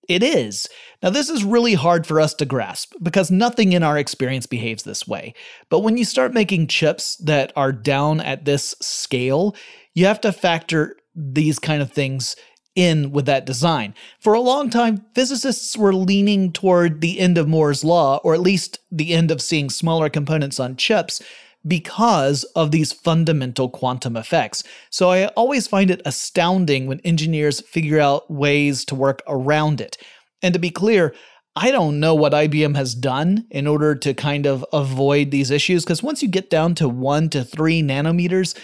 it 0.08 0.24
is. 0.24 0.68
Now, 1.04 1.12
this 1.12 1.30
is 1.30 1.44
really 1.44 1.76
hard 1.76 2.08
for 2.08 2.20
us 2.20 2.34
to 2.36 2.46
grasp 2.46 2.94
because 3.02 3.30
nothing 3.30 3.74
in 3.74 3.84
our 3.84 3.98
experience 3.98 4.48
behaves 4.48 4.84
this 4.84 5.08
way. 5.08 5.36
But 5.70 5.82
when 5.82 5.98
you 5.98 6.04
start 6.04 6.34
making 6.34 6.68
chips 6.68 7.16
that 7.18 7.54
are 7.56 7.72
down 7.72 8.20
at 8.20 8.46
this 8.46 8.74
scale, 8.82 9.56
you 9.94 10.08
have 10.08 10.20
to 10.22 10.32
factor 10.32 10.96
these 11.20 11.60
kind 11.60 11.82
of 11.82 11.92
things 11.92 12.36
in 12.76 13.12
with 13.12 13.26
that 13.26 13.46
design. 13.46 13.94
For 14.20 14.34
a 14.34 14.40
long 14.40 14.70
time, 14.70 15.04
physicists 15.14 15.76
were 15.76 15.94
leaning 15.94 16.54
toward 16.54 17.02
the 17.02 17.20
end 17.20 17.38
of 17.38 17.48
Moore's 17.48 17.84
Law, 17.84 18.22
or 18.24 18.34
at 18.34 18.40
least 18.40 18.80
the 18.92 19.14
end 19.14 19.32
of 19.32 19.42
seeing 19.42 19.70
smaller 19.70 20.10
components 20.10 20.60
on 20.60 20.78
chips, 20.78 21.22
because 21.68 22.46
of 22.56 22.72
these 22.72 22.94
fundamental 22.94 23.68
quantum 23.68 24.16
effects. 24.16 24.64
So 24.90 25.10
I 25.10 25.28
always 25.30 25.68
find 25.68 25.92
it 25.92 26.02
astounding 26.06 26.88
when 26.88 27.02
engineers 27.02 27.60
figure 27.60 28.00
out 28.00 28.32
ways 28.32 28.86
to 28.86 28.96
work 28.96 29.22
around 29.28 29.82
it. 29.82 29.98
And 30.42 30.54
to 30.54 30.60
be 30.60 30.70
clear, 30.70 31.14
I 31.58 31.72
don't 31.72 32.00
know 32.00 32.16
what 32.16 32.32
IBM 32.32 32.78
has 32.78 32.96
done 32.96 33.46
in 33.52 33.68
order 33.68 33.94
to 33.96 34.14
kind 34.14 34.46
of 34.46 34.64
avoid 34.72 35.32
these 35.32 35.52
issues, 35.52 35.84
because 35.84 36.02
once 36.02 36.22
you 36.22 36.30
get 36.30 36.50
down 36.50 36.76
to 36.76 36.88
one 36.88 37.30
to 37.32 37.44
three 37.44 37.82
nanometers, 37.82 38.58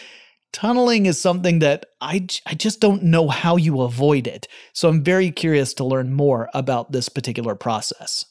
tunneling 0.55 1.05
is 1.05 1.19
something 1.19 1.59
that 1.59 1.85
I, 1.99 2.25
I 2.45 2.53
just 2.53 2.79
don't 2.79 3.03
know 3.03 3.27
how 3.27 3.57
you 3.57 3.81
avoid 3.81 4.25
it. 4.25 4.47
So 4.71 4.87
I'm 4.87 5.03
very 5.03 5.29
curious 5.29 5.73
to 5.75 5.83
learn 5.83 6.13
more 6.13 6.49
about 6.53 6.93
this 6.93 7.09
particular 7.09 7.55
process. 7.55 8.23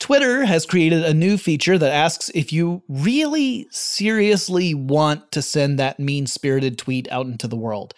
Twitter 0.00 0.46
has 0.46 0.64
created 0.64 1.04
a 1.04 1.12
new 1.12 1.36
feature 1.36 1.76
that 1.76 1.92
asks 1.92 2.30
if 2.34 2.54
you 2.54 2.82
really 2.88 3.66
seriously 3.70 4.72
want 4.72 5.30
to 5.32 5.42
send 5.42 5.78
that 5.78 6.00
mean 6.00 6.26
spirited 6.26 6.78
tweet 6.78 7.06
out 7.12 7.26
into 7.26 7.48
the 7.48 7.56
world. 7.56 7.92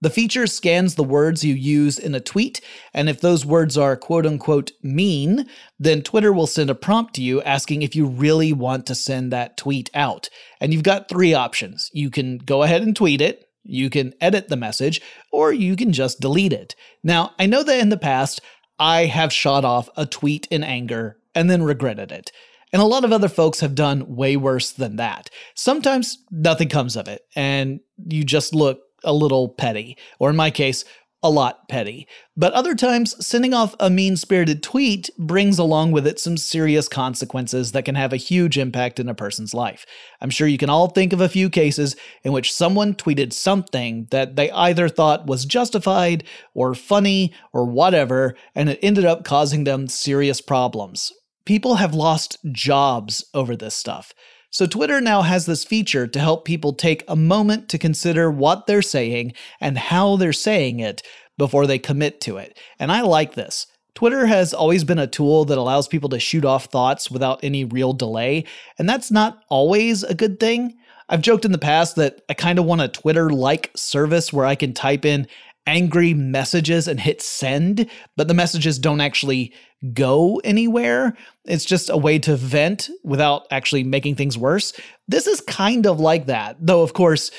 The 0.00 0.10
feature 0.10 0.46
scans 0.46 0.94
the 0.94 1.02
words 1.02 1.44
you 1.44 1.54
use 1.54 1.98
in 1.98 2.14
a 2.14 2.20
tweet, 2.20 2.60
and 2.94 3.08
if 3.08 3.20
those 3.20 3.44
words 3.44 3.76
are 3.76 3.96
quote 3.96 4.26
unquote 4.26 4.70
mean, 4.80 5.48
then 5.78 6.02
Twitter 6.02 6.32
will 6.32 6.46
send 6.46 6.70
a 6.70 6.74
prompt 6.74 7.14
to 7.14 7.22
you 7.22 7.42
asking 7.42 7.82
if 7.82 7.96
you 7.96 8.06
really 8.06 8.52
want 8.52 8.86
to 8.86 8.94
send 8.94 9.32
that 9.32 9.56
tweet 9.56 9.90
out. 9.94 10.28
And 10.60 10.72
you've 10.72 10.84
got 10.84 11.08
three 11.08 11.34
options. 11.34 11.90
You 11.92 12.10
can 12.10 12.38
go 12.38 12.62
ahead 12.62 12.82
and 12.82 12.94
tweet 12.94 13.20
it, 13.20 13.48
you 13.64 13.90
can 13.90 14.14
edit 14.20 14.48
the 14.48 14.56
message, 14.56 15.00
or 15.32 15.52
you 15.52 15.74
can 15.74 15.92
just 15.92 16.20
delete 16.20 16.52
it. 16.52 16.76
Now, 17.02 17.32
I 17.38 17.46
know 17.46 17.64
that 17.64 17.80
in 17.80 17.88
the 17.88 17.96
past, 17.96 18.40
I 18.78 19.06
have 19.06 19.32
shot 19.32 19.64
off 19.64 19.88
a 19.96 20.06
tweet 20.06 20.46
in 20.50 20.62
anger 20.62 21.16
and 21.34 21.50
then 21.50 21.64
regretted 21.64 22.12
it. 22.12 22.30
And 22.72 22.80
a 22.82 22.86
lot 22.86 23.04
of 23.04 23.12
other 23.12 23.28
folks 23.28 23.60
have 23.60 23.74
done 23.74 24.14
way 24.14 24.36
worse 24.36 24.72
than 24.72 24.96
that. 24.96 25.30
Sometimes 25.54 26.18
nothing 26.30 26.68
comes 26.68 26.96
of 26.96 27.08
it, 27.08 27.22
and 27.34 27.80
you 28.06 28.24
just 28.24 28.54
look 28.54 28.80
a 29.04 29.12
little 29.12 29.48
petty, 29.48 29.96
or 30.18 30.30
in 30.30 30.36
my 30.36 30.50
case, 30.50 30.84
a 31.22 31.30
lot 31.30 31.68
petty. 31.68 32.06
But 32.36 32.52
other 32.52 32.74
times, 32.74 33.26
sending 33.26 33.52
off 33.52 33.74
a 33.80 33.90
mean 33.90 34.16
spirited 34.16 34.62
tweet 34.62 35.10
brings 35.18 35.58
along 35.58 35.90
with 35.90 36.06
it 36.06 36.20
some 36.20 36.36
serious 36.36 36.88
consequences 36.88 37.72
that 37.72 37.84
can 37.84 37.96
have 37.96 38.12
a 38.12 38.18
huge 38.18 38.56
impact 38.56 39.00
in 39.00 39.08
a 39.08 39.14
person's 39.14 39.52
life. 39.52 39.84
I'm 40.20 40.30
sure 40.30 40.46
you 40.46 40.58
can 40.58 40.70
all 40.70 40.88
think 40.88 41.12
of 41.12 41.20
a 41.20 41.28
few 41.28 41.50
cases 41.50 41.96
in 42.22 42.32
which 42.32 42.52
someone 42.52 42.94
tweeted 42.94 43.32
something 43.32 44.06
that 44.10 44.36
they 44.36 44.50
either 44.52 44.88
thought 44.88 45.26
was 45.26 45.44
justified 45.44 46.22
or 46.54 46.74
funny 46.74 47.34
or 47.52 47.64
whatever, 47.64 48.36
and 48.54 48.68
it 48.68 48.78
ended 48.80 49.04
up 49.04 49.24
causing 49.24 49.64
them 49.64 49.88
serious 49.88 50.40
problems. 50.40 51.12
People 51.44 51.76
have 51.76 51.94
lost 51.94 52.38
jobs 52.52 53.24
over 53.34 53.56
this 53.56 53.74
stuff. 53.74 54.12
So, 54.50 54.66
Twitter 54.66 55.00
now 55.00 55.22
has 55.22 55.44
this 55.46 55.64
feature 55.64 56.06
to 56.06 56.18
help 56.18 56.44
people 56.44 56.72
take 56.72 57.04
a 57.06 57.16
moment 57.16 57.68
to 57.68 57.78
consider 57.78 58.30
what 58.30 58.66
they're 58.66 58.80
saying 58.80 59.34
and 59.60 59.76
how 59.76 60.16
they're 60.16 60.32
saying 60.32 60.80
it 60.80 61.02
before 61.36 61.66
they 61.66 61.78
commit 61.78 62.20
to 62.22 62.38
it. 62.38 62.58
And 62.78 62.90
I 62.90 63.02
like 63.02 63.34
this. 63.34 63.66
Twitter 63.94 64.26
has 64.26 64.54
always 64.54 64.84
been 64.84 64.98
a 64.98 65.06
tool 65.06 65.44
that 65.44 65.58
allows 65.58 65.88
people 65.88 66.08
to 66.10 66.20
shoot 66.20 66.44
off 66.44 66.66
thoughts 66.66 67.10
without 67.10 67.40
any 67.42 67.64
real 67.64 67.92
delay, 67.92 68.44
and 68.78 68.88
that's 68.88 69.10
not 69.10 69.42
always 69.48 70.02
a 70.02 70.14
good 70.14 70.40
thing. 70.40 70.76
I've 71.08 71.22
joked 71.22 71.44
in 71.44 71.52
the 71.52 71.58
past 71.58 71.96
that 71.96 72.20
I 72.28 72.34
kind 72.34 72.58
of 72.58 72.64
want 72.64 72.80
a 72.80 72.88
Twitter 72.88 73.30
like 73.30 73.70
service 73.74 74.32
where 74.32 74.46
I 74.46 74.54
can 74.54 74.72
type 74.72 75.04
in 75.04 75.26
angry 75.66 76.14
messages 76.14 76.88
and 76.88 76.98
hit 76.98 77.20
send, 77.20 77.88
but 78.16 78.28
the 78.28 78.34
messages 78.34 78.78
don't 78.78 79.00
actually 79.00 79.52
go 79.92 80.40
anywhere. 80.44 81.16
It's 81.44 81.64
just 81.64 81.90
a 81.90 81.96
way 81.96 82.18
to 82.20 82.36
vent 82.36 82.90
without 83.04 83.46
actually 83.50 83.84
making 83.84 84.16
things 84.16 84.36
worse. 84.36 84.72
This 85.06 85.26
is 85.26 85.40
kind 85.42 85.86
of 85.86 86.00
like 86.00 86.26
that, 86.26 86.56
though, 86.60 86.82
of 86.82 86.94
course, 86.94 87.30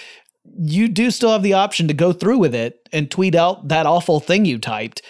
you 0.58 0.88
do 0.88 1.12
still 1.12 1.32
have 1.32 1.44
the 1.44 1.54
option 1.54 1.88
to 1.88 1.94
go 1.94 2.14
through 2.14 2.38
with 2.38 2.56
it 2.56 2.88
and 2.92 3.12
tweet 3.12 3.36
out 3.36 3.68
that 3.68 3.86
awful 3.86 4.20
thing 4.20 4.46
you 4.46 4.58
typed. 4.58 5.02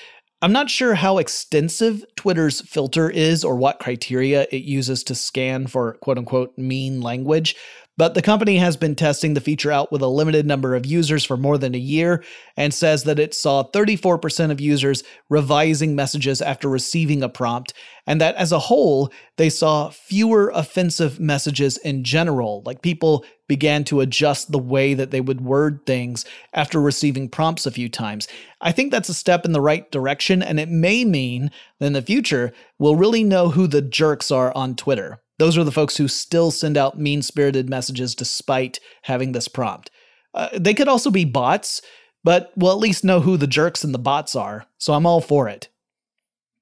I'm 0.41 0.53
not 0.53 0.69
sure 0.69 0.95
how 0.95 1.17
extensive 1.17 2.03
Twitter's 2.15 2.61
filter 2.61 3.09
is 3.09 3.43
or 3.43 3.55
what 3.55 3.79
criteria 3.79 4.47
it 4.51 4.63
uses 4.63 5.03
to 5.05 5.15
scan 5.15 5.67
for 5.67 5.93
quote 5.95 6.17
unquote 6.17 6.57
mean 6.57 7.01
language, 7.01 7.55
but 7.99 8.13
the 8.13 8.21
company 8.21 8.55
has 8.59 8.77
been 8.77 8.95
testing 8.95 9.33
the 9.33 9.41
feature 9.41 9.73
out 9.73 9.91
with 9.91 10.01
a 10.01 10.07
limited 10.07 10.45
number 10.45 10.73
of 10.73 10.85
users 10.85 11.25
for 11.25 11.35
more 11.35 11.57
than 11.57 11.75
a 11.75 11.77
year 11.77 12.23
and 12.55 12.73
says 12.73 13.03
that 13.03 13.19
it 13.19 13.33
saw 13.33 13.61
34% 13.61 14.51
of 14.51 14.61
users 14.61 15.03
revising 15.27 15.97
messages 15.97 16.41
after 16.41 16.69
receiving 16.69 17.21
a 17.21 17.27
prompt, 17.27 17.73
and 18.07 18.21
that 18.21 18.35
as 18.35 18.53
a 18.53 18.59
whole, 18.59 19.11
they 19.35 19.49
saw 19.49 19.89
fewer 19.89 20.49
offensive 20.55 21.19
messages 21.19 21.75
in 21.75 22.05
general. 22.05 22.63
Like 22.65 22.81
people 22.81 23.25
began 23.49 23.83
to 23.83 23.99
adjust 23.99 24.53
the 24.53 24.59
way 24.59 24.93
that 24.93 25.11
they 25.11 25.19
would 25.19 25.41
word 25.41 25.85
things 25.85 26.23
after 26.53 26.79
receiving 26.79 27.27
prompts 27.27 27.65
a 27.65 27.71
few 27.71 27.89
times. 27.89 28.29
I 28.61 28.71
think 28.71 28.93
that's 28.93 29.09
a 29.09 29.13
step 29.13 29.43
in 29.43 29.51
the 29.51 29.59
right 29.59 29.91
direction, 29.91 30.41
and 30.41 30.57
it 30.57 30.69
may 30.69 31.03
mean 31.03 31.51
that 31.79 31.87
in 31.87 31.93
the 31.93 32.01
future, 32.01 32.53
we'll 32.77 32.95
really 32.95 33.25
know 33.25 33.49
who 33.49 33.67
the 33.67 33.81
jerks 33.81 34.31
are 34.31 34.55
on 34.55 34.77
Twitter. 34.77 35.19
Those 35.39 35.57
are 35.57 35.63
the 35.63 35.71
folks 35.71 35.97
who 35.97 36.07
still 36.07 36.51
send 36.51 36.77
out 36.77 36.99
mean 36.99 37.21
spirited 37.21 37.69
messages 37.69 38.13
despite 38.13 38.79
having 39.03 39.31
this 39.31 39.47
prompt. 39.47 39.89
Uh, 40.33 40.49
they 40.53 40.73
could 40.73 40.87
also 40.87 41.09
be 41.09 41.25
bots, 41.25 41.81
but 42.23 42.51
we'll 42.55 42.73
at 42.73 42.77
least 42.77 43.03
know 43.03 43.21
who 43.21 43.37
the 43.37 43.47
jerks 43.47 43.83
and 43.83 43.93
the 43.93 43.99
bots 43.99 44.35
are, 44.35 44.65
so 44.77 44.93
I'm 44.93 45.05
all 45.05 45.21
for 45.21 45.47
it. 45.47 45.69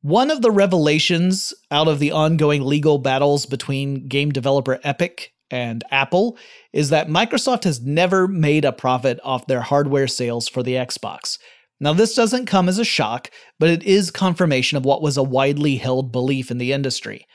One 0.02 0.30
of 0.30 0.44
the 0.44 0.52
revelations 0.52 1.54
out 1.72 1.88
of 1.88 2.00
the 2.00 2.12
ongoing 2.12 2.62
legal 2.62 3.00
battles 3.00 3.46
between 3.48 4.08
game 4.08 4.32
developer 4.32 4.80
Epic 4.84 5.34
and 5.50 5.84
Apple 5.90 6.38
is 6.72 6.90
that 6.90 7.10
Microsoft 7.10 7.64
has 7.64 7.82
never 7.82 8.28
made 8.28 8.64
a 8.64 8.72
profit 8.72 9.20
off 9.24 9.48
their 9.48 9.62
hardware 9.62 10.08
sales 10.08 10.48
for 10.48 10.62
the 10.62 10.74
Xbox. 10.74 11.40
Now, 11.80 11.94
this 11.94 12.16
doesn't 12.16 12.46
come 12.46 12.70
as 12.70 12.80
a 12.80 12.86
shock, 12.86 13.32
but 13.60 13.70
it 13.70 13.84
is 13.84 14.12
confirmation 14.12 14.78
of 14.78 14.86
what 14.86 15.02
was 15.02 15.18
a 15.18 15.24
widely 15.24 15.78
held 15.78 16.12
belief 16.12 16.52
in 16.52 16.58
the 16.58 16.74
industry. 16.74 17.26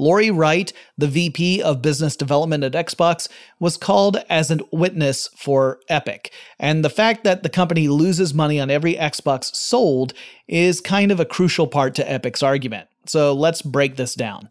Lori 0.00 0.30
Wright, 0.30 0.72
the 0.96 1.06
VP 1.06 1.62
of 1.62 1.82
Business 1.82 2.16
Development 2.16 2.64
at 2.64 2.72
Xbox, 2.72 3.28
was 3.58 3.76
called 3.76 4.16
as 4.30 4.50
a 4.50 4.58
witness 4.72 5.28
for 5.36 5.78
Epic. 5.90 6.32
And 6.58 6.82
the 6.82 6.90
fact 6.90 7.22
that 7.24 7.42
the 7.42 7.50
company 7.50 7.86
loses 7.86 8.32
money 8.32 8.58
on 8.58 8.70
every 8.70 8.94
Xbox 8.94 9.54
sold 9.54 10.14
is 10.48 10.80
kind 10.80 11.12
of 11.12 11.20
a 11.20 11.26
crucial 11.26 11.66
part 11.66 11.94
to 11.96 12.10
Epic's 12.10 12.42
argument. 12.42 12.88
So 13.04 13.34
let's 13.34 13.60
break 13.60 13.96
this 13.96 14.14
down. 14.14 14.48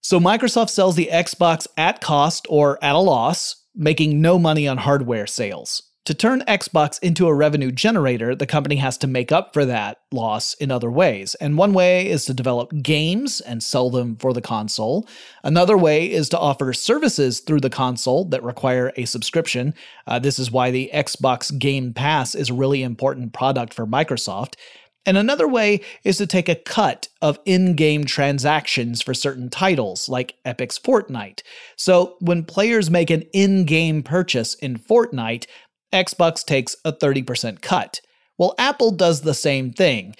So 0.00 0.18
Microsoft 0.18 0.70
sells 0.70 0.96
the 0.96 1.10
Xbox 1.12 1.68
at 1.76 2.00
cost 2.00 2.46
or 2.50 2.82
at 2.82 2.94
a 2.94 2.98
loss, 2.98 3.64
making 3.74 4.20
no 4.20 4.38
money 4.38 4.66
on 4.66 4.78
hardware 4.78 5.26
sales. 5.26 5.82
To 6.06 6.14
turn 6.14 6.42
Xbox 6.48 6.98
into 7.02 7.28
a 7.28 7.34
revenue 7.34 7.70
generator, 7.70 8.34
the 8.34 8.46
company 8.46 8.76
has 8.76 8.96
to 8.98 9.06
make 9.06 9.30
up 9.30 9.52
for 9.52 9.66
that 9.66 9.98
loss 10.10 10.54
in 10.54 10.70
other 10.70 10.90
ways. 10.90 11.34
And 11.36 11.58
one 11.58 11.74
way 11.74 12.08
is 12.08 12.24
to 12.24 12.34
develop 12.34 12.72
games 12.82 13.42
and 13.42 13.62
sell 13.62 13.90
them 13.90 14.16
for 14.16 14.32
the 14.32 14.40
console. 14.40 15.06
Another 15.44 15.76
way 15.76 16.10
is 16.10 16.30
to 16.30 16.38
offer 16.38 16.72
services 16.72 17.40
through 17.40 17.60
the 17.60 17.68
console 17.68 18.24
that 18.26 18.42
require 18.42 18.92
a 18.96 19.04
subscription. 19.04 19.74
Uh, 20.06 20.18
this 20.18 20.38
is 20.38 20.50
why 20.50 20.70
the 20.70 20.90
Xbox 20.94 21.56
Game 21.56 21.92
Pass 21.92 22.34
is 22.34 22.48
a 22.48 22.54
really 22.54 22.82
important 22.82 23.34
product 23.34 23.74
for 23.74 23.86
Microsoft. 23.86 24.54
And 25.06 25.16
another 25.16 25.48
way 25.48 25.80
is 26.04 26.18
to 26.18 26.26
take 26.26 26.48
a 26.48 26.54
cut 26.54 27.08
of 27.22 27.38
in 27.44 27.74
game 27.74 28.04
transactions 28.04 29.00
for 29.00 29.14
certain 29.14 29.48
titles, 29.48 30.08
like 30.08 30.36
Epic's 30.44 30.78
Fortnite. 30.78 31.40
So 31.76 32.16
when 32.20 32.44
players 32.44 32.90
make 32.90 33.10
an 33.10 33.22
in 33.32 33.64
game 33.64 34.02
purchase 34.02 34.54
in 34.54 34.78
Fortnite, 34.78 35.46
Xbox 35.92 36.44
takes 36.44 36.76
a 36.84 36.92
30% 36.92 37.60
cut. 37.60 38.00
Well, 38.38 38.54
Apple 38.58 38.90
does 38.90 39.22
the 39.22 39.34
same 39.34 39.72
thing. 39.72 40.14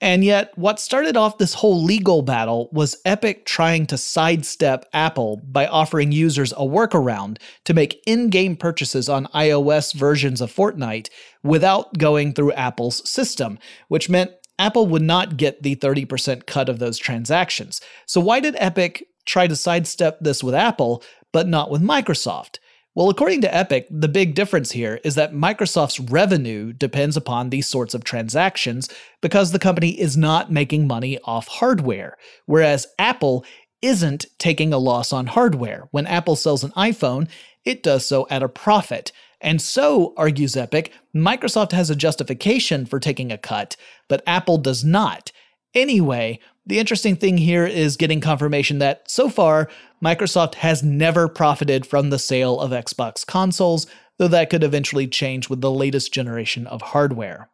And 0.00 0.22
yet, 0.22 0.52
what 0.56 0.78
started 0.78 1.16
off 1.16 1.38
this 1.38 1.54
whole 1.54 1.82
legal 1.82 2.20
battle 2.20 2.68
was 2.70 3.00
Epic 3.06 3.46
trying 3.46 3.86
to 3.86 3.96
sidestep 3.96 4.84
Apple 4.92 5.40
by 5.42 5.66
offering 5.66 6.12
users 6.12 6.52
a 6.52 6.56
workaround 6.56 7.38
to 7.64 7.72
make 7.72 8.02
in 8.06 8.28
game 8.28 8.56
purchases 8.56 9.08
on 9.08 9.26
iOS 9.28 9.94
versions 9.94 10.42
of 10.42 10.54
Fortnite 10.54 11.08
without 11.42 11.96
going 11.96 12.34
through 12.34 12.52
Apple's 12.52 13.08
system, 13.08 13.58
which 13.88 14.10
meant 14.10 14.32
Apple 14.58 14.86
would 14.86 15.02
not 15.02 15.38
get 15.38 15.62
the 15.62 15.76
30% 15.76 16.46
cut 16.46 16.68
of 16.68 16.78
those 16.78 16.98
transactions. 16.98 17.80
So, 18.04 18.20
why 18.20 18.40
did 18.40 18.56
Epic 18.58 19.06
try 19.24 19.46
to 19.46 19.56
sidestep 19.56 20.18
this 20.20 20.44
with 20.44 20.54
Apple, 20.54 21.02
but 21.32 21.48
not 21.48 21.70
with 21.70 21.82
Microsoft? 21.82 22.58
Well, 22.96 23.10
according 23.10 23.42
to 23.42 23.54
Epic, 23.54 23.86
the 23.90 24.08
big 24.08 24.34
difference 24.34 24.70
here 24.70 25.00
is 25.04 25.16
that 25.16 25.34
Microsoft's 25.34 26.00
revenue 26.00 26.72
depends 26.72 27.14
upon 27.14 27.50
these 27.50 27.68
sorts 27.68 27.92
of 27.92 28.04
transactions 28.04 28.88
because 29.20 29.52
the 29.52 29.58
company 29.58 29.90
is 30.00 30.16
not 30.16 30.50
making 30.50 30.86
money 30.86 31.18
off 31.24 31.46
hardware, 31.46 32.16
whereas 32.46 32.86
Apple 32.98 33.44
isn't 33.82 34.24
taking 34.38 34.72
a 34.72 34.78
loss 34.78 35.12
on 35.12 35.26
hardware. 35.26 35.88
When 35.90 36.06
Apple 36.06 36.36
sells 36.36 36.64
an 36.64 36.70
iPhone, 36.70 37.28
it 37.66 37.82
does 37.82 38.06
so 38.06 38.26
at 38.30 38.42
a 38.42 38.48
profit. 38.48 39.12
And 39.42 39.60
so, 39.60 40.14
argues 40.16 40.56
Epic, 40.56 40.90
Microsoft 41.14 41.72
has 41.72 41.90
a 41.90 41.96
justification 41.96 42.86
for 42.86 42.98
taking 42.98 43.30
a 43.30 43.36
cut, 43.36 43.76
but 44.08 44.22
Apple 44.26 44.56
does 44.56 44.84
not. 44.84 45.32
Anyway, 45.74 46.40
the 46.66 46.78
interesting 46.78 47.14
thing 47.14 47.38
here 47.38 47.64
is 47.64 47.96
getting 47.96 48.20
confirmation 48.20 48.78
that 48.80 49.08
so 49.08 49.28
far, 49.28 49.68
Microsoft 50.04 50.56
has 50.56 50.82
never 50.82 51.28
profited 51.28 51.86
from 51.86 52.10
the 52.10 52.18
sale 52.18 52.60
of 52.60 52.72
Xbox 52.72 53.24
consoles, 53.24 53.86
though 54.18 54.28
that 54.28 54.50
could 54.50 54.64
eventually 54.64 55.06
change 55.06 55.48
with 55.48 55.60
the 55.60 55.70
latest 55.70 56.12
generation 56.12 56.66
of 56.66 56.82
hardware. 56.82 57.48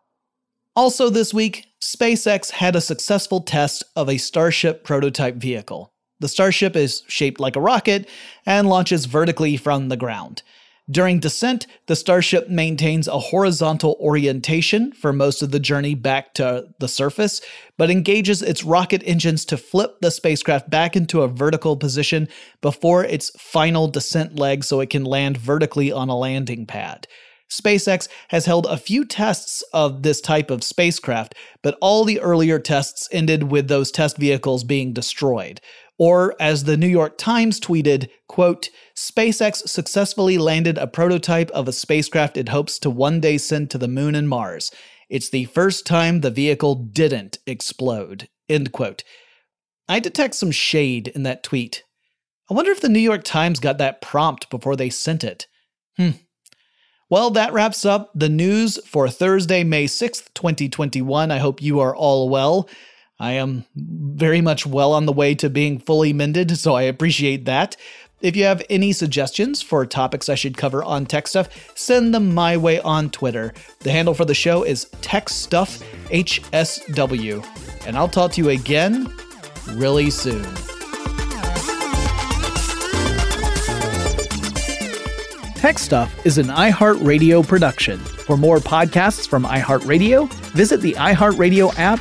Also, 0.75 1.11
this 1.11 1.35
week, 1.35 1.66
SpaceX 1.83 2.53
had 2.53 2.75
a 2.75 2.81
successful 2.81 3.40
test 3.40 3.85
of 3.94 4.09
a 4.09 4.16
Starship 4.16 4.83
prototype 4.83 5.37
vehicle. 5.37 5.92
The 6.20 6.29
Starship 6.29 6.75
is 6.75 7.03
shaped 7.09 7.40
like 7.40 7.57
a 7.57 7.61
rocket 7.61 8.09
and 8.46 8.68
launches 8.68 9.05
vertically 9.05 9.59
from 9.59 9.88
the 9.88 9.96
ground. 9.96 10.42
During 10.90 11.21
descent, 11.21 11.68
the 11.87 11.95
Starship 11.95 12.49
maintains 12.49 13.07
a 13.07 13.18
horizontal 13.18 13.97
orientation 14.01 14.90
for 14.92 15.12
most 15.12 15.40
of 15.40 15.53
the 15.53 15.61
journey 15.61 15.95
back 15.95 16.35
to 16.35 16.66
the 16.81 16.88
surface, 16.88 17.40
but 17.79 17.88
engages 17.88 18.42
its 18.42 18.64
rocket 18.64 19.03
engines 19.07 19.45
to 19.47 19.57
flip 19.57 20.01
the 20.01 20.11
spacecraft 20.11 20.71
back 20.71 20.97
into 20.97 21.23
a 21.23 21.29
vertical 21.29 21.77
position 21.77 22.29
before 22.61 23.05
its 23.05 23.31
final 23.38 23.87
descent 23.87 24.37
leg 24.37 24.64
so 24.64 24.81
it 24.81 24.90
can 24.90 25.05
land 25.05 25.37
vertically 25.37 25.92
on 25.92 26.09
a 26.09 26.18
landing 26.18 26.66
pad. 26.66 27.07
SpaceX 27.53 28.09
has 28.29 28.47
held 28.47 28.66
a 28.66 28.79
few 28.79 29.05
tests 29.05 29.62
of 29.75 30.03
this 30.03 30.21
type 30.21 30.51
of 30.51 30.64
spacecraft, 30.64 31.35
but 31.62 31.77
all 31.81 32.05
the 32.05 32.18
earlier 32.21 32.59
tests 32.59 33.09
ended 33.12 33.51
with 33.51 33.68
those 33.68 33.90
test 33.90 34.16
vehicles 34.16 34.64
being 34.64 34.95
destroyed. 34.95 35.61
Or, 36.04 36.34
as 36.40 36.64
the 36.64 36.76
New 36.76 36.88
York 36.88 37.16
Times 37.16 37.60
tweeted, 37.60 38.08
quote, 38.26 38.70
SpaceX 38.96 39.68
successfully 39.68 40.36
landed 40.36 40.76
a 40.76 40.88
prototype 40.88 41.48
of 41.52 41.68
a 41.68 41.72
spacecraft 41.72 42.36
it 42.36 42.48
hopes 42.48 42.80
to 42.80 42.90
one 42.90 43.20
day 43.20 43.38
send 43.38 43.70
to 43.70 43.78
the 43.78 43.86
moon 43.86 44.16
and 44.16 44.28
Mars. 44.28 44.72
It's 45.08 45.30
the 45.30 45.44
first 45.44 45.86
time 45.86 46.20
the 46.20 46.32
vehicle 46.32 46.74
didn't 46.74 47.38
explode. 47.46 48.28
End 48.48 48.72
quote. 48.72 49.04
I 49.88 50.00
detect 50.00 50.34
some 50.34 50.50
shade 50.50 51.06
in 51.06 51.22
that 51.22 51.44
tweet. 51.44 51.84
I 52.50 52.54
wonder 52.54 52.72
if 52.72 52.80
the 52.80 52.88
New 52.88 52.98
York 52.98 53.22
Times 53.22 53.60
got 53.60 53.78
that 53.78 54.02
prompt 54.02 54.50
before 54.50 54.74
they 54.74 54.90
sent 54.90 55.22
it. 55.22 55.46
Hmm. 55.96 56.10
Well, 57.10 57.30
that 57.30 57.52
wraps 57.52 57.84
up 57.84 58.10
the 58.12 58.28
news 58.28 58.76
for 58.84 59.08
Thursday, 59.08 59.62
May 59.62 59.84
6th, 59.84 60.34
2021. 60.34 61.30
I 61.30 61.38
hope 61.38 61.62
you 61.62 61.78
are 61.78 61.94
all 61.94 62.28
well. 62.28 62.68
I 63.22 63.32
am 63.35 63.64
very 63.76 64.40
much 64.40 64.66
well 64.66 64.92
on 64.92 65.06
the 65.06 65.12
way 65.12 65.37
to 65.37 65.48
being 65.48 65.78
fully 65.78 66.12
mended, 66.12 66.58
so 66.58 66.74
I 66.74 66.82
appreciate 66.82 67.44
that. 67.44 67.76
If 68.20 68.35
you 68.35 68.42
have 68.42 68.64
any 68.68 68.92
suggestions 68.92 69.62
for 69.62 69.87
topics 69.87 70.28
I 70.28 70.35
should 70.35 70.56
cover 70.56 70.82
on 70.82 71.06
Tech 71.06 71.28
Stuff, 71.28 71.48
send 71.76 72.12
them 72.12 72.35
my 72.35 72.56
way 72.56 72.80
on 72.80 73.11
Twitter. 73.11 73.54
The 73.78 73.92
handle 73.92 74.14
for 74.14 74.24
the 74.24 74.35
show 74.35 74.64
is 74.64 74.87
TechStuffHSW. 75.02 77.87
And 77.87 77.96
I'll 77.96 78.08
talk 78.08 78.32
to 78.32 78.42
you 78.42 78.50
again 78.50 79.08
really 79.68 80.11
soon. 80.11 80.42
Tech 85.54 85.78
Stuff 85.78 86.26
is 86.26 86.38
an 86.38 86.48
iHeartRadio 86.48 87.46
production. 87.46 88.00
For 88.00 88.37
more 88.37 88.58
podcasts 88.58 89.28
from 89.28 89.44
iHeartRadio, 89.44 90.28
visit 90.54 90.80
the 90.80 90.94
iHeartRadio 90.94 91.72
app 91.78 92.00